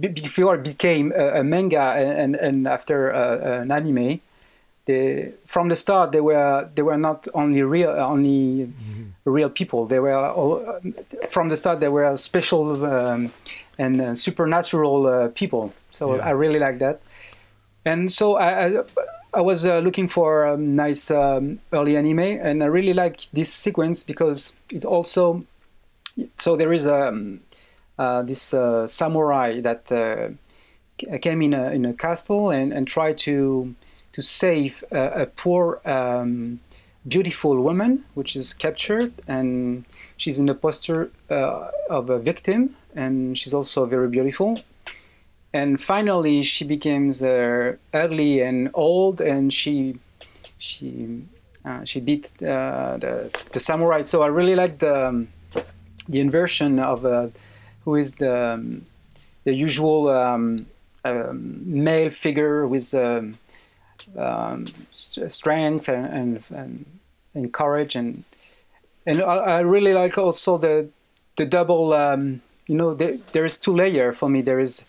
before 0.00 0.56
it 0.56 0.64
became 0.64 1.12
a, 1.14 1.40
a 1.40 1.44
manga 1.44 1.80
and, 1.80 2.34
and 2.36 2.66
after 2.66 3.14
uh, 3.14 3.60
an 3.62 3.70
anime, 3.70 4.20
they, 4.86 5.32
from 5.46 5.68
the 5.68 5.76
start 5.76 6.12
they 6.12 6.20
were 6.20 6.68
they 6.74 6.82
were 6.82 6.96
not 6.96 7.26
only 7.34 7.62
real 7.62 7.90
only 7.90 8.66
mm-hmm. 8.66 9.04
real 9.24 9.50
people. 9.50 9.86
They 9.86 9.98
were 9.98 10.14
all, 10.14 10.80
from 11.28 11.48
the 11.48 11.56
start 11.56 11.80
they 11.80 11.88
were 11.88 12.16
special 12.16 12.84
um, 12.84 13.32
and 13.78 14.00
uh, 14.00 14.14
supernatural 14.14 15.06
uh, 15.06 15.28
people. 15.28 15.72
So 15.90 16.16
yeah. 16.16 16.26
I 16.26 16.30
really 16.30 16.60
like 16.60 16.78
that. 16.78 17.00
And 17.86 18.12
so 18.12 18.36
I 18.36 18.66
I, 18.66 18.82
I 19.32 19.40
was 19.40 19.64
uh, 19.64 19.78
looking 19.78 20.08
for 20.08 20.44
a 20.44 20.56
nice 20.56 21.10
um, 21.10 21.60
early 21.72 21.96
anime, 21.96 22.18
and 22.18 22.62
I 22.62 22.66
really 22.66 22.92
like 22.92 23.28
this 23.32 23.50
sequence 23.52 24.02
because 24.02 24.54
it 24.70 24.84
also 24.84 25.44
so 26.36 26.56
there 26.56 26.72
is 26.72 26.86
a 26.86 27.08
um, 27.08 27.40
uh, 27.98 28.22
this 28.22 28.52
uh, 28.52 28.86
samurai 28.86 29.60
that 29.60 29.90
uh, 29.92 30.28
came 31.18 31.42
in 31.42 31.54
a, 31.54 31.70
in 31.70 31.84
a 31.84 31.94
castle 31.94 32.50
and, 32.50 32.72
and 32.72 32.86
tried 32.86 33.18
to 33.18 33.74
to 34.12 34.22
save 34.22 34.84
a, 34.90 35.22
a 35.22 35.26
poor 35.26 35.80
um, 35.84 36.60
beautiful 37.06 37.60
woman 37.60 38.04
which 38.14 38.34
is 38.34 38.52
captured 38.52 39.12
and 39.28 39.84
she's 40.16 40.38
in 40.38 40.46
the 40.46 40.54
posture 40.54 41.10
uh, 41.30 41.70
of 41.88 42.10
a 42.10 42.18
victim 42.18 42.74
and 42.94 43.38
she's 43.38 43.54
also 43.54 43.86
very 43.86 44.08
beautiful 44.08 44.58
and 45.56 45.80
finally 45.80 46.42
she 46.42 46.64
becomes 46.64 47.22
uh, 47.22 47.76
ugly 47.94 48.40
and 48.42 48.70
old 48.74 49.20
and 49.20 49.52
she 49.52 49.98
she 50.58 51.22
uh, 51.64 51.84
she 51.84 51.98
beat 52.00 52.32
the, 52.38 53.30
the 53.52 53.60
samurai. 53.60 54.00
So 54.00 54.22
i 54.22 54.28
really 54.28 54.54
like 54.54 54.78
the 54.78 55.08
um, 55.08 55.28
the 56.08 56.20
inversion 56.20 56.78
of 56.78 57.00
who 57.84 57.94
is 57.96 58.14
the 58.16 58.52
um, 58.52 58.84
the 59.44 59.54
usual 59.54 60.08
um, 60.08 60.66
um, 61.04 61.62
male 61.64 62.10
figure 62.10 62.66
with 62.66 62.92
um, 62.94 63.38
um, 64.16 64.66
strength 64.90 65.88
and, 65.88 66.06
and, 66.06 66.44
and 66.50 66.84
and 67.34 67.52
courage. 67.52 67.96
And 67.96 68.24
and 69.06 69.22
I, 69.22 69.36
I, 69.58 69.60
really 69.60 69.94
like 69.94 70.18
also 70.18 70.58
the 70.58 70.88
the 71.36 71.46
double 71.46 71.90
you 72.68 72.74
know 72.74 72.94
there, 72.94 73.16
there 73.32 73.44
is 73.44 73.56
two 73.56 73.72
layer 73.72 74.12
for 74.12 74.28
me. 74.28 74.42
There 74.42 74.60
is 74.60 74.84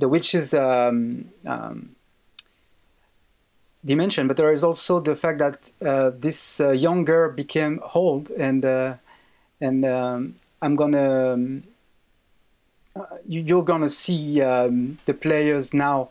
the 0.00 0.08
witches 0.08 0.54
um, 0.54 1.30
um, 1.46 1.94
dimension, 3.84 4.26
but 4.26 4.36
there 4.36 4.52
is 4.52 4.64
also 4.64 5.00
the 5.00 5.14
fact 5.14 5.38
that 5.38 5.70
uh, 5.86 6.10
this 6.16 6.60
uh, 6.60 6.70
young 6.70 7.04
girl 7.04 7.30
became 7.30 7.80
old, 7.94 8.30
and 8.30 8.64
uh, 8.64 8.94
and 9.60 9.84
um, 9.84 10.34
I'm 10.62 10.74
gonna 10.74 11.34
um, 11.34 11.62
uh, 12.96 13.18
you're 13.26 13.64
gonna 13.64 13.88
see 13.88 14.40
um, 14.40 14.98
the 15.04 15.14
players 15.14 15.72
now 15.72 16.10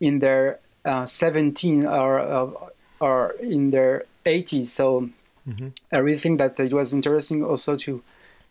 in 0.00 0.18
their 0.20 0.60
uh, 0.84 1.04
17 1.06 1.86
or 1.86 2.70
or 3.00 3.30
in 3.40 3.70
their 3.70 4.04
80s. 4.24 4.66
So 4.66 5.08
mm-hmm. 5.48 5.68
I 5.92 5.98
really 5.98 6.18
think 6.18 6.38
that 6.38 6.60
it 6.60 6.72
was 6.72 6.92
interesting 6.92 7.42
also 7.44 7.76
to 7.76 8.02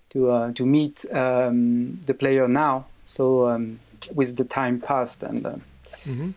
to 0.10 0.30
uh, 0.30 0.52
to 0.54 0.66
meet 0.66 1.06
um, 1.12 2.02
the 2.06 2.14
player 2.14 2.48
now. 2.48 2.86
So 3.06 3.48
um, 3.48 3.80
with 4.14 4.38
the 4.38 4.44
time 4.44 4.80
passed 4.80 5.24
and. 5.24 5.44
Mm-hmm. 5.44 6.32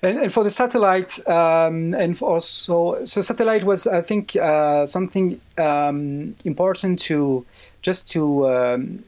And, 0.00 0.18
and, 0.18 0.32
for 0.32 0.44
the 0.44 0.50
satellite, 0.50 1.18
um, 1.28 1.92
and 1.92 2.16
also, 2.22 3.04
so 3.04 3.20
satellite 3.20 3.64
was, 3.64 3.84
I 3.88 4.00
think, 4.00 4.36
uh, 4.36 4.86
something 4.86 5.40
um, 5.58 6.36
important 6.44 7.00
to 7.00 7.44
just 7.82 8.08
to 8.12 8.48
um, 8.48 9.04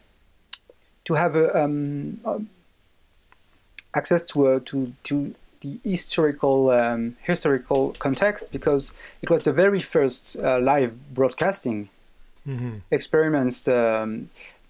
to 1.05 1.15
have 1.15 1.37
a, 1.37 1.65
um, 1.65 2.19
uh, 2.25 2.41
access 3.95 4.23
to 4.33 4.49
a, 4.49 4.61
to 4.61 4.93
to 5.05 5.33
the 5.61 5.79
historical 5.85 6.71
um, 6.71 7.17
historical 7.21 7.93
context 7.99 8.51
because 8.51 8.95
it 9.23 9.31
was 9.31 9.43
the 9.43 9.53
very 9.53 9.81
first 9.81 10.37
uh, 10.39 10.59
live 10.59 11.15
broadcasting 11.15 11.89
mm-hmm. 12.47 12.79
experiments. 12.91 13.69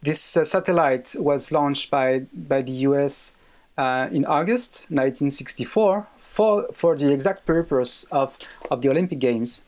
This 0.03 0.37
uh, 0.37 0.45
satellite 0.45 1.15
was 1.19 1.53
launched 1.53 1.91
by 1.91 2.27
by 2.33 2.63
the 2.63 2.73
U.S 2.89 3.35
uh, 3.81 4.09
in 4.13 4.25
August 4.27 4.87
1964 4.91 6.07
for, 6.19 6.67
for 6.73 6.97
the 6.97 7.11
exact 7.13 7.47
purpose 7.47 8.05
of, 8.11 8.37
of 8.71 8.83
the 8.83 8.91
Olympic 8.91 9.19
Games. 9.19 9.65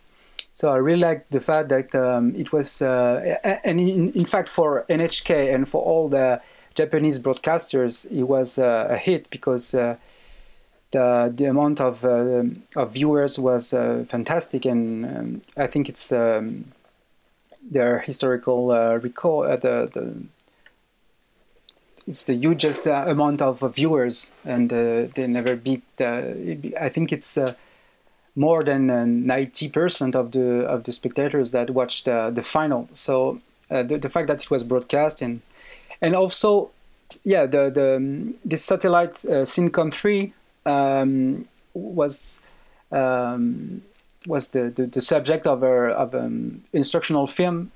So 0.55 0.71
I 0.71 0.77
really 0.77 1.01
like 1.01 1.31
the 1.31 1.41
fact 1.41 1.71
that 1.71 1.95
um, 1.95 2.35
it 2.37 2.53
was, 2.53 2.83
uh, 2.83 3.39
and 3.65 3.81
in, 3.81 4.13
in, 4.13 4.27
fact, 4.27 4.51
for 4.51 4.85
NHK 4.91 5.55
and 5.55 5.67
for 5.67 5.83
all 5.83 6.09
the 6.09 6.43
Japanese 6.75 7.19
broadcasters, 7.19 8.05
it 8.11 8.25
was 8.25 8.59
uh, 8.59 8.89
a 8.91 8.99
hit 8.99 9.31
because 9.31 9.73
uh, 9.73 9.97
the 10.91 11.33
the 11.35 11.47
amount 11.47 11.81
of 11.81 12.05
uh, 12.05 12.45
of 12.77 12.93
viewers 12.93 13.39
was 13.39 13.71
fantastic, 13.71 14.67
and 14.67 15.07
um, 15.07 15.43
I 15.57 15.67
think 15.67 15.89
it's 15.89 16.13
um, 16.13 16.67
their 17.71 18.01
historical 18.01 18.69
record 19.01 19.61
the 19.63 19.89
the 19.93 20.15
it's 22.07 22.25
the 22.25 22.35
hugest 22.35 22.87
uh, 22.87 23.05
amount 23.07 23.41
of 23.41 23.61
viewers, 23.75 24.33
and 24.45 24.73
uh, 24.73 25.07
they 25.15 25.27
never 25.27 25.57
beat. 25.57 25.85
Uh, 26.01 26.23
I 26.81 26.89
think 26.89 27.13
it's 27.13 27.39
uh, 27.39 27.55
more 28.35 28.65
than 28.65 28.91
uh, 28.91 29.05
ninety 29.05 29.69
percent 29.69 30.17
of 30.17 30.33
the 30.33 30.65
of 30.67 30.85
the 30.85 30.93
spectators 30.93 31.53
that 31.53 31.71
watched 31.71 32.07
the 32.07 32.43
final. 32.43 32.89
So 32.93 33.39
the 33.69 33.99
the 33.99 34.09
fact 34.09 34.29
that 34.29 34.43
it 34.43 34.51
was 34.51 34.65
broadcast 34.65 35.23
and 35.23 35.43
and 36.01 36.17
also, 36.17 36.71
yeah, 37.25 37.47
the 37.47 37.71
the 37.71 37.97
um, 37.97 38.35
this 38.45 38.65
satellite 38.65 39.15
Syncom 39.15 39.93
three 39.93 40.33
um, 40.67 41.47
was. 41.75 42.41
Um, 42.91 43.83
was 44.27 44.49
the, 44.49 44.71
the, 44.71 44.87
the, 44.87 45.01
subject 45.01 45.47
of 45.47 45.63
a 45.63 45.91
of 45.91 46.15
an 46.15 46.63
instructional 46.73 47.27
film, 47.27 47.71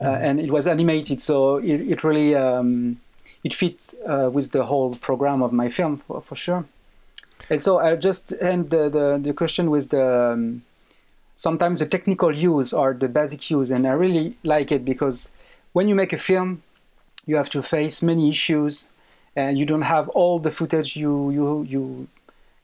mm-hmm. 0.00 0.24
and 0.24 0.40
it 0.40 0.50
was 0.50 0.66
animated, 0.66 1.20
so 1.20 1.56
it, 1.56 1.80
it 1.80 2.04
really 2.04 2.34
um, 2.34 3.00
it 3.44 3.54
fits 3.54 3.94
uh, 4.06 4.30
with 4.32 4.52
the 4.52 4.64
whole 4.64 4.94
program 4.96 5.42
of 5.42 5.52
my 5.52 5.68
film 5.68 5.96
for, 5.98 6.20
for 6.20 6.36
sure. 6.36 6.64
And 7.50 7.60
so 7.60 7.78
I 7.78 7.96
just 7.96 8.32
end 8.40 8.70
the, 8.70 8.88
the, 8.88 9.18
the 9.20 9.32
question 9.32 9.70
with 9.70 9.90
the 9.90 10.32
um, 10.32 10.62
sometimes 11.36 11.80
the 11.80 11.86
technical 11.86 12.34
use 12.34 12.72
or 12.72 12.94
the 12.94 13.08
basic 13.08 13.50
use, 13.50 13.70
and 13.70 13.86
I 13.86 13.92
really 13.92 14.36
like 14.44 14.70
it 14.70 14.84
because 14.84 15.30
when 15.72 15.88
you 15.88 15.94
make 15.94 16.12
a 16.12 16.18
film, 16.18 16.62
you 17.26 17.36
have 17.36 17.50
to 17.50 17.62
face 17.62 18.02
many 18.02 18.28
issues, 18.28 18.88
and 19.34 19.58
you 19.58 19.66
don't 19.66 19.82
have 19.82 20.08
all 20.10 20.38
the 20.38 20.50
footage 20.50 20.96
you 20.96 21.30
you 21.30 21.62
you 21.64 22.08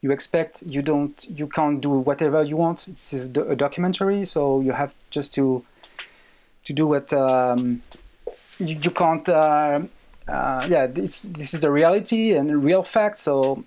you 0.01 0.13
expect. 0.13 0.63
You 0.63 0.83
don't 0.83 1.27
you 1.29 1.47
can't 1.47 1.81
do 1.81 1.91
whatever 1.91 2.43
you 2.43 2.57
want. 2.57 2.89
It's 2.89 3.13
a 3.13 3.57
documentary, 3.57 4.25
so 4.25 4.61
you 4.61 4.73
have 4.73 4.95
just 5.11 5.35
to 5.35 5.65
to 6.65 6.73
do 6.73 6.87
what 6.87 7.13
um, 7.13 7.83
you, 8.59 8.79
you 8.83 8.91
can't. 8.91 9.29
Uh, 9.29 9.81
uh, 10.29 10.67
yeah, 10.69 10.87
this 10.87 11.23
this 11.23 11.55
is 11.55 11.61
the 11.63 11.71
reality 11.71 12.35
and 12.35 12.63
real 12.63 12.83
fact. 12.83 13.19
So 13.19 13.65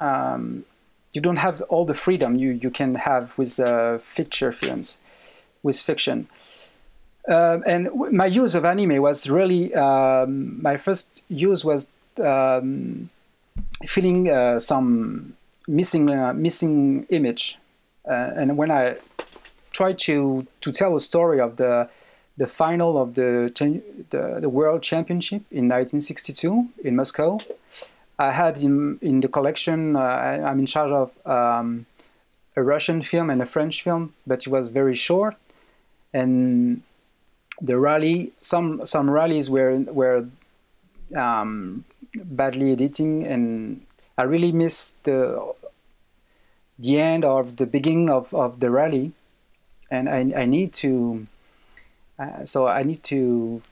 um, 0.00 0.64
you 1.12 1.20
don't 1.20 1.38
have 1.38 1.62
all 1.68 1.84
the 1.84 1.94
freedom 1.94 2.34
you 2.36 2.50
you 2.50 2.70
can 2.70 2.96
have 2.96 3.36
with 3.38 3.58
uh, 3.58 3.98
feature 3.98 4.52
films, 4.52 4.98
with 5.62 5.80
fiction. 5.80 6.28
Uh, 7.28 7.60
and 7.66 7.90
my 8.12 8.26
use 8.26 8.54
of 8.54 8.64
anime 8.64 9.00
was 9.00 9.28
really 9.28 9.74
um, 9.74 10.60
my 10.60 10.76
first 10.76 11.22
use 11.28 11.64
was 11.64 11.90
um, 12.22 13.10
feeling 13.86 14.30
uh, 14.30 14.58
some 14.58 15.36
missing 15.70 16.10
uh, 16.10 16.32
missing 16.34 17.06
image, 17.08 17.58
uh, 18.08 18.32
and 18.36 18.56
when 18.56 18.70
I 18.70 18.96
tried 19.72 19.98
to 20.00 20.46
to 20.60 20.72
tell 20.72 20.94
a 20.94 21.00
story 21.00 21.40
of 21.40 21.56
the 21.56 21.88
the 22.40 22.46
final 22.46 22.96
of 22.96 23.14
the, 23.16 23.52
the, 24.08 24.40
the 24.40 24.48
World 24.48 24.82
Championship 24.82 25.42
in 25.50 25.68
1962 25.68 26.68
in 26.82 26.96
Moscow. 26.96 27.38
I 28.18 28.32
had 28.32 28.58
in, 28.62 28.98
in 29.02 29.20
the 29.20 29.28
collection, 29.28 29.94
uh, 29.94 30.00
I, 30.00 30.50
am 30.50 30.58
in 30.58 30.64
charge 30.64 30.90
of 30.90 31.26
um, 31.26 31.84
a 32.56 32.62
Russian 32.62 33.02
film 33.02 33.28
and 33.28 33.42
a 33.42 33.46
French 33.46 33.82
film, 33.82 34.14
but 34.26 34.46
it 34.46 34.48
was 34.48 34.70
very 34.70 34.94
short. 34.94 35.36
And 36.14 36.82
the 37.60 37.76
rally, 37.78 38.32
some 38.40 38.86
some 38.86 39.10
rallies 39.10 39.50
were 39.50 39.78
were 40.00 40.26
um, 41.16 41.84
badly 42.14 42.72
editing, 42.72 43.26
and 43.26 43.82
I 44.16 44.22
really 44.22 44.52
missed 44.52 45.02
the 45.04 45.52
the 46.80 46.98
end 46.98 47.24
of 47.24 47.56
the 47.56 47.66
beginning 47.66 48.10
of, 48.10 48.32
of 48.34 48.60
the 48.60 48.70
rally, 48.70 49.12
and 49.90 50.08
I, 50.08 50.42
I 50.42 50.46
need 50.46 50.72
to 50.74 51.26
uh, 52.20 52.44
so 52.44 52.66
I 52.66 52.82
need 52.82 53.02
to 53.04 53.62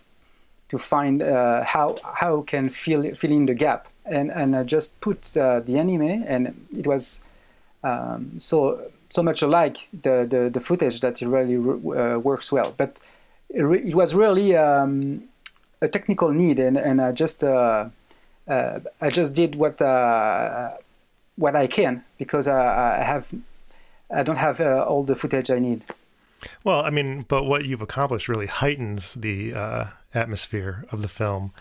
to 0.69 0.79
find 0.79 1.23
uh, 1.23 1.65
how 1.65 1.97
how 2.03 2.43
can 2.43 2.71
fill 2.71 3.15
fill 3.15 3.31
in 3.31 3.47
the 3.47 3.55
gap, 3.55 3.89
and 4.07 4.31
and 4.31 4.57
I 4.57 4.63
just 4.63 4.99
put 5.01 5.37
uh, 5.37 5.61
the 5.61 5.79
anime, 5.79 6.25
and 6.27 6.67
it 6.77 6.87
was 6.87 7.23
um, 7.85 8.39
so 8.41 8.91
so 9.11 9.23
much 9.23 9.43
alike 9.43 9.89
the, 9.93 10.27
the, 10.29 10.51
the 10.53 10.61
footage 10.61 11.01
that 11.01 11.23
it 11.23 11.29
really 11.29 11.57
uh, 11.57 12.19
works 12.19 12.53
well. 12.53 12.75
But 12.77 13.01
it, 13.49 13.63
re- 13.63 13.83
it 13.83 13.95
was 13.95 14.15
really 14.15 14.55
um, 14.55 15.25
a 15.83 15.89
technical 15.89 16.31
need, 16.31 16.59
and 16.59 16.79
and 16.79 17.03
I 17.03 17.13
just 17.13 17.45
uh, 17.45 17.89
I 18.49 19.11
just 19.11 19.35
did 19.35 19.57
what 19.57 19.81
what 21.39 21.55
I 21.57 21.67
can 21.67 22.05
because 22.19 22.47
I, 22.49 22.99
I 23.01 23.05
have 23.05 23.33
I 24.11 24.23
don't 24.23 24.39
have 24.39 24.61
all 24.61 25.03
the 25.05 25.15
footage 25.15 25.51
I 25.51 25.59
need. 25.59 25.85
Well, 26.65 26.81
I 26.81 26.91
mean, 26.91 27.25
but 27.29 27.45
what 27.45 27.65
you've 27.65 27.81
accomplished 27.83 28.29
really 28.29 28.47
heightens 28.47 29.15
the 29.15 29.55
uh, 29.55 29.85
atmosphere 30.15 30.85
of 30.91 31.03
the 31.03 31.09
film, 31.09 31.53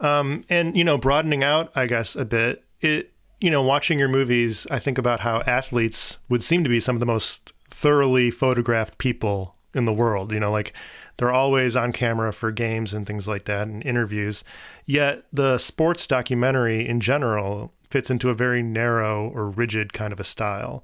um, 0.00 0.44
and 0.48 0.76
you 0.76 0.84
know, 0.84 0.98
broadening 0.98 1.44
out, 1.44 1.72
I 1.74 1.86
guess, 1.86 2.16
a 2.16 2.24
bit. 2.24 2.64
It, 2.80 3.12
you 3.40 3.50
know, 3.50 3.62
watching 3.62 3.98
your 3.98 4.08
movies, 4.08 4.66
I 4.70 4.78
think 4.78 4.98
about 4.98 5.20
how 5.20 5.42
athletes 5.42 6.18
would 6.28 6.42
seem 6.42 6.64
to 6.64 6.70
be 6.70 6.80
some 6.80 6.96
of 6.96 7.00
the 7.00 7.06
most 7.06 7.52
thoroughly 7.68 8.30
photographed 8.30 8.98
people 8.98 9.54
in 9.74 9.84
the 9.84 9.92
world. 9.92 10.32
You 10.32 10.40
know, 10.40 10.50
like 10.50 10.72
they're 11.16 11.32
always 11.32 11.76
on 11.76 11.92
camera 11.92 12.32
for 12.32 12.50
games 12.50 12.92
and 12.92 13.06
things 13.06 13.28
like 13.28 13.44
that 13.44 13.68
and 13.68 13.84
interviews. 13.84 14.44
Yet 14.84 15.24
the 15.32 15.58
sports 15.58 16.06
documentary 16.06 16.86
in 16.86 17.00
general 17.00 17.72
fits 17.94 18.10
into 18.10 18.28
a 18.28 18.34
very 18.34 18.62
narrow 18.62 19.30
or 19.36 19.48
rigid 19.48 19.92
kind 19.92 20.12
of 20.12 20.18
a 20.18 20.24
style 20.24 20.82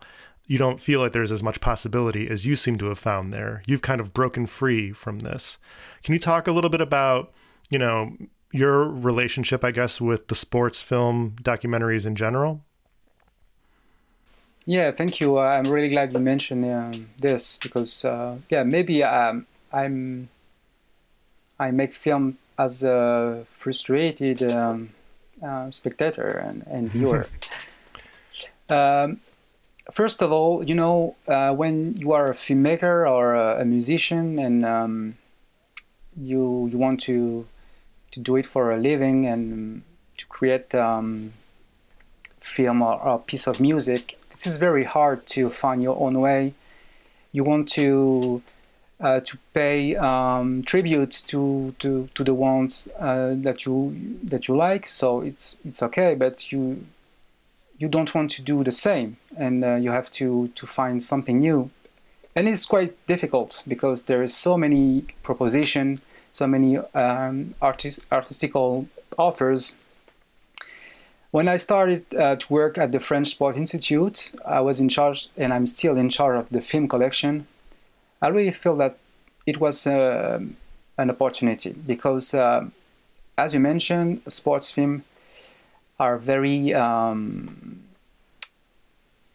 you 0.50 0.58
don't 0.58 0.80
feel 0.80 0.98
like 0.98 1.12
there's 1.12 1.30
as 1.30 1.44
much 1.44 1.60
possibility 1.60 2.28
as 2.28 2.44
you 2.44 2.56
seem 2.56 2.76
to 2.76 2.86
have 2.86 2.98
found 2.98 3.32
there. 3.32 3.62
You've 3.68 3.82
kind 3.82 4.00
of 4.00 4.12
broken 4.12 4.46
free 4.46 4.90
from 4.90 5.20
this. 5.20 5.58
Can 6.02 6.12
you 6.12 6.18
talk 6.18 6.48
a 6.48 6.50
little 6.50 6.70
bit 6.70 6.80
about, 6.80 7.32
you 7.68 7.78
know, 7.78 8.16
your 8.50 8.88
relationship, 8.88 9.62
I 9.62 9.70
guess, 9.70 10.00
with 10.00 10.26
the 10.26 10.34
sports 10.34 10.82
film 10.82 11.36
documentaries 11.40 12.04
in 12.04 12.16
general? 12.16 12.64
Yeah, 14.66 14.90
thank 14.90 15.20
you. 15.20 15.38
Uh, 15.38 15.42
I'm 15.42 15.70
really 15.70 15.88
glad 15.88 16.12
you 16.12 16.18
mentioned 16.18 16.64
um, 16.64 17.10
this 17.16 17.56
because, 17.56 18.04
uh, 18.04 18.38
yeah, 18.48 18.64
maybe 18.64 19.04
um, 19.04 19.46
I'm 19.72 20.30
I 21.60 21.70
make 21.70 21.94
film 21.94 22.38
as 22.58 22.82
a 22.82 23.46
frustrated 23.52 24.42
um, 24.42 24.90
uh, 25.42 25.70
spectator 25.70 26.31
and, 26.31 26.64
and 26.66 26.90
viewer. 26.94 27.26
um, 28.68 29.20
first 29.90 30.22
of 30.22 30.33
all, 30.33 30.62
you 30.62 30.74
know, 30.74 31.16
uh, 31.29 31.53
when 31.53 31.94
you 31.94 32.12
are 32.12 32.29
a 32.29 32.35
filmmaker 32.35 33.09
or 33.11 33.35
a, 33.35 33.62
a 33.62 33.64
musician 33.64 34.38
and 34.38 34.64
um, 34.64 35.16
you 36.16 36.68
you 36.70 36.79
want 36.79 37.00
to 37.00 37.46
to 38.12 38.20
do 38.20 38.37
it 38.37 38.46
for 38.46 38.72
a 38.72 38.79
living 38.79 39.26
and 39.26 39.83
to 40.16 40.26
create 40.26 40.74
um, 40.74 41.33
film 42.40 42.83
or, 42.83 43.00
or 43.00 43.18
piece 43.20 43.46
of 43.46 43.61
music, 43.61 44.18
this 44.31 44.46
is 44.46 44.57
very 44.57 44.85
hard 44.85 45.26
to 45.26 45.48
find 45.50 45.83
your 45.83 45.96
own 46.00 46.20
way. 46.20 46.55
You 47.33 47.44
want 47.44 47.68
to 47.70 48.42
to 49.00 49.38
pay 49.54 49.96
um, 49.96 50.62
tribute 50.62 51.22
to, 51.26 51.74
to, 51.78 52.08
to 52.14 52.24
the 52.24 52.34
ones 52.34 52.88
uh, 52.98 53.34
that 53.36 53.64
you 53.64 54.18
that 54.24 54.46
you 54.46 54.56
like. 54.56 54.86
So 54.86 55.22
it's 55.22 55.56
it's 55.64 55.82
okay, 55.82 56.14
but 56.14 56.52
you 56.52 56.84
you 57.78 57.88
don't 57.88 58.14
want 58.14 58.30
to 58.32 58.42
do 58.42 58.62
the 58.62 58.70
same, 58.70 59.16
and 59.36 59.64
uh, 59.64 59.76
you 59.76 59.90
have 59.90 60.10
to 60.12 60.48
to 60.48 60.66
find 60.66 61.02
something 61.02 61.38
new, 61.38 61.70
and 62.36 62.46
it's 62.48 62.66
quite 62.66 62.94
difficult 63.06 63.62
because 63.66 64.02
there 64.02 64.22
is 64.22 64.36
so 64.36 64.58
many 64.58 65.06
proposition, 65.22 66.00
so 66.30 66.46
many 66.46 66.76
um, 66.94 67.54
artist, 67.62 68.00
artistical 68.12 68.86
offers. 69.16 69.76
When 71.30 71.46
I 71.46 71.56
started 71.56 72.12
uh, 72.14 72.34
to 72.36 72.52
work 72.52 72.76
at 72.76 72.90
the 72.90 72.98
French 72.98 73.28
Sport 73.28 73.56
Institute, 73.56 74.32
I 74.44 74.60
was 74.60 74.80
in 74.80 74.88
charge, 74.88 75.28
and 75.36 75.54
I'm 75.54 75.64
still 75.64 75.96
in 75.96 76.08
charge 76.08 76.36
of 76.40 76.48
the 76.50 76.60
film 76.60 76.88
collection 76.88 77.46
I 78.22 78.28
really 78.28 78.50
feel 78.50 78.76
that 78.76 78.98
it 79.46 79.61
was 79.61 79.87
uh, 79.87 80.40
an 80.98 81.11
opportunity 81.11 81.72
because, 81.72 82.35
uh, 82.35 82.66
as 83.38 83.54
you 83.54 83.61
mentioned, 83.61 84.22
sports 84.28 84.70
films 84.70 85.02
are 85.98 86.18
very 86.18 86.74
um, 86.74 87.83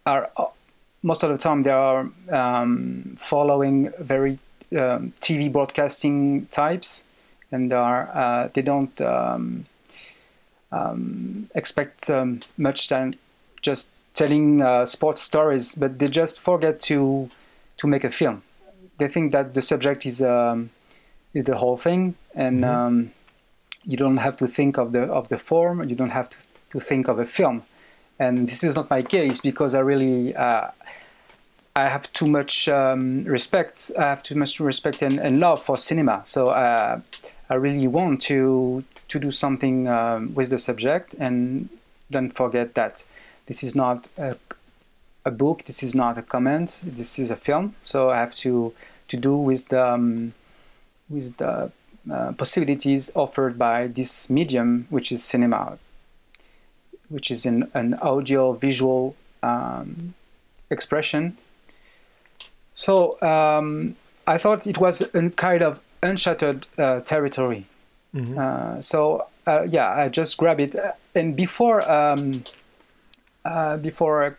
are 0.06 0.30
uh, 0.38 0.46
most 1.02 1.24
of 1.24 1.30
the 1.30 1.38
time 1.38 1.64
they 1.64 1.72
are 1.72 2.10
um, 2.30 3.16
following 3.20 3.92
very 4.00 4.40
um, 4.72 5.14
TV 5.20 5.52
broadcasting 5.52 6.46
types, 6.48 7.06
and 7.52 7.72
they 7.72 7.76
are 7.76 8.10
uh, 8.14 8.50
they 8.54 8.62
don't 8.62 9.00
um, 9.02 9.66
um, 10.72 11.50
expect 11.56 12.10
um, 12.10 12.42
much 12.58 12.88
than 12.90 13.16
just 13.62 13.90
telling 14.14 14.62
uh, 14.62 14.86
sports 14.86 15.22
stories, 15.22 15.74
but 15.76 15.98
they 15.98 16.08
just 16.08 16.40
forget 16.40 16.80
to 16.80 17.30
to 17.78 17.88
make 17.88 18.04
a 18.04 18.12
film 18.12 18.42
they 18.98 19.08
think 19.08 19.32
that 19.32 19.54
the 19.54 19.62
subject 19.62 20.06
is 20.06 20.22
um, 20.22 20.70
is 21.34 21.44
the 21.44 21.56
whole 21.56 21.78
thing, 21.78 22.16
and 22.34 22.64
mm-hmm. 22.64 22.76
um, 22.76 23.12
you 23.86 23.98
don't 23.98 24.18
have 24.18 24.38
to 24.38 24.48
think 24.48 24.78
of 24.78 24.92
the 24.92 25.04
of 25.04 25.30
the 25.30 25.38
form. 25.38 25.88
You 25.88 25.96
don't 25.96 26.12
have 26.12 26.30
to, 26.30 26.38
to 26.70 26.80
think 26.80 27.08
of 27.08 27.20
a 27.20 27.26
film. 27.26 27.64
And 28.18 28.48
this 28.48 28.64
is 28.64 28.76
not 28.76 28.90
my 28.90 29.02
case 29.02 29.42
because 29.42 29.76
I 29.76 29.80
really 29.80 30.34
uh, 30.36 30.70
I 31.76 31.88
have 31.90 32.12
too 32.14 32.28
much 32.28 32.70
um, 32.70 33.26
respect. 33.26 33.92
I 34.00 34.04
have 34.04 34.24
too 34.24 34.36
much 34.36 34.60
respect 34.60 35.02
and, 35.02 35.20
and 35.20 35.40
love 35.40 35.62
for 35.62 35.78
cinema. 35.78 36.22
So 36.24 36.50
uh, 36.50 37.02
I 37.50 37.54
really 37.56 37.88
want 37.88 38.22
to 38.24 38.84
to 39.08 39.20
do 39.20 39.32
something 39.32 39.88
um, 39.88 40.34
with 40.34 40.50
the 40.50 40.58
subject, 40.58 41.16
and 41.20 41.70
don't 42.10 42.32
forget 42.32 42.74
that 42.76 43.04
this 43.48 43.64
is 43.64 43.76
not 43.76 44.08
a, 44.18 44.36
a 45.26 45.32
book. 45.32 45.64
This 45.66 45.84
is 45.84 45.96
not 45.96 46.18
a 46.18 46.22
comment. 46.22 46.82
This 46.86 47.20
is 47.20 47.32
a 47.32 47.36
film. 47.36 47.76
So 47.82 48.10
I 48.10 48.18
have 48.18 48.34
to 48.36 48.74
to 49.08 49.18
do 49.18 49.36
with 49.36 49.70
the 49.70 49.94
um, 49.94 50.34
with 51.10 51.38
the 51.38 51.72
uh, 52.12 52.32
possibilities 52.34 53.12
offered 53.16 53.58
by 53.58 53.88
this 53.88 54.30
medium, 54.30 54.88
which 54.90 55.12
is 55.12 55.24
cinema, 55.24 55.78
which 57.10 57.32
is 57.32 57.46
an, 57.46 57.70
an 57.74 57.96
audio 57.96 58.54
visual 58.54 59.16
um, 59.42 60.14
expression. 60.70 61.38
So 62.74 63.20
um, 63.22 63.96
I 64.28 64.38
thought 64.38 64.68
it 64.68 64.78
was 64.78 65.02
a 65.02 65.30
kind 65.32 65.64
of 65.64 65.82
uncharted 66.04 66.68
uh, 66.78 67.00
territory. 67.00 67.66
Mm-hmm. 68.14 68.38
Uh, 68.38 68.82
so 68.82 69.28
uh, 69.48 69.64
yeah, 69.64 69.90
I 69.90 70.10
just 70.10 70.38
grabbed 70.38 70.62
it, 70.62 70.76
and 71.14 71.36
before 71.36 71.90
um, 71.90 72.44
uh, 73.46 73.78
before 73.78 74.38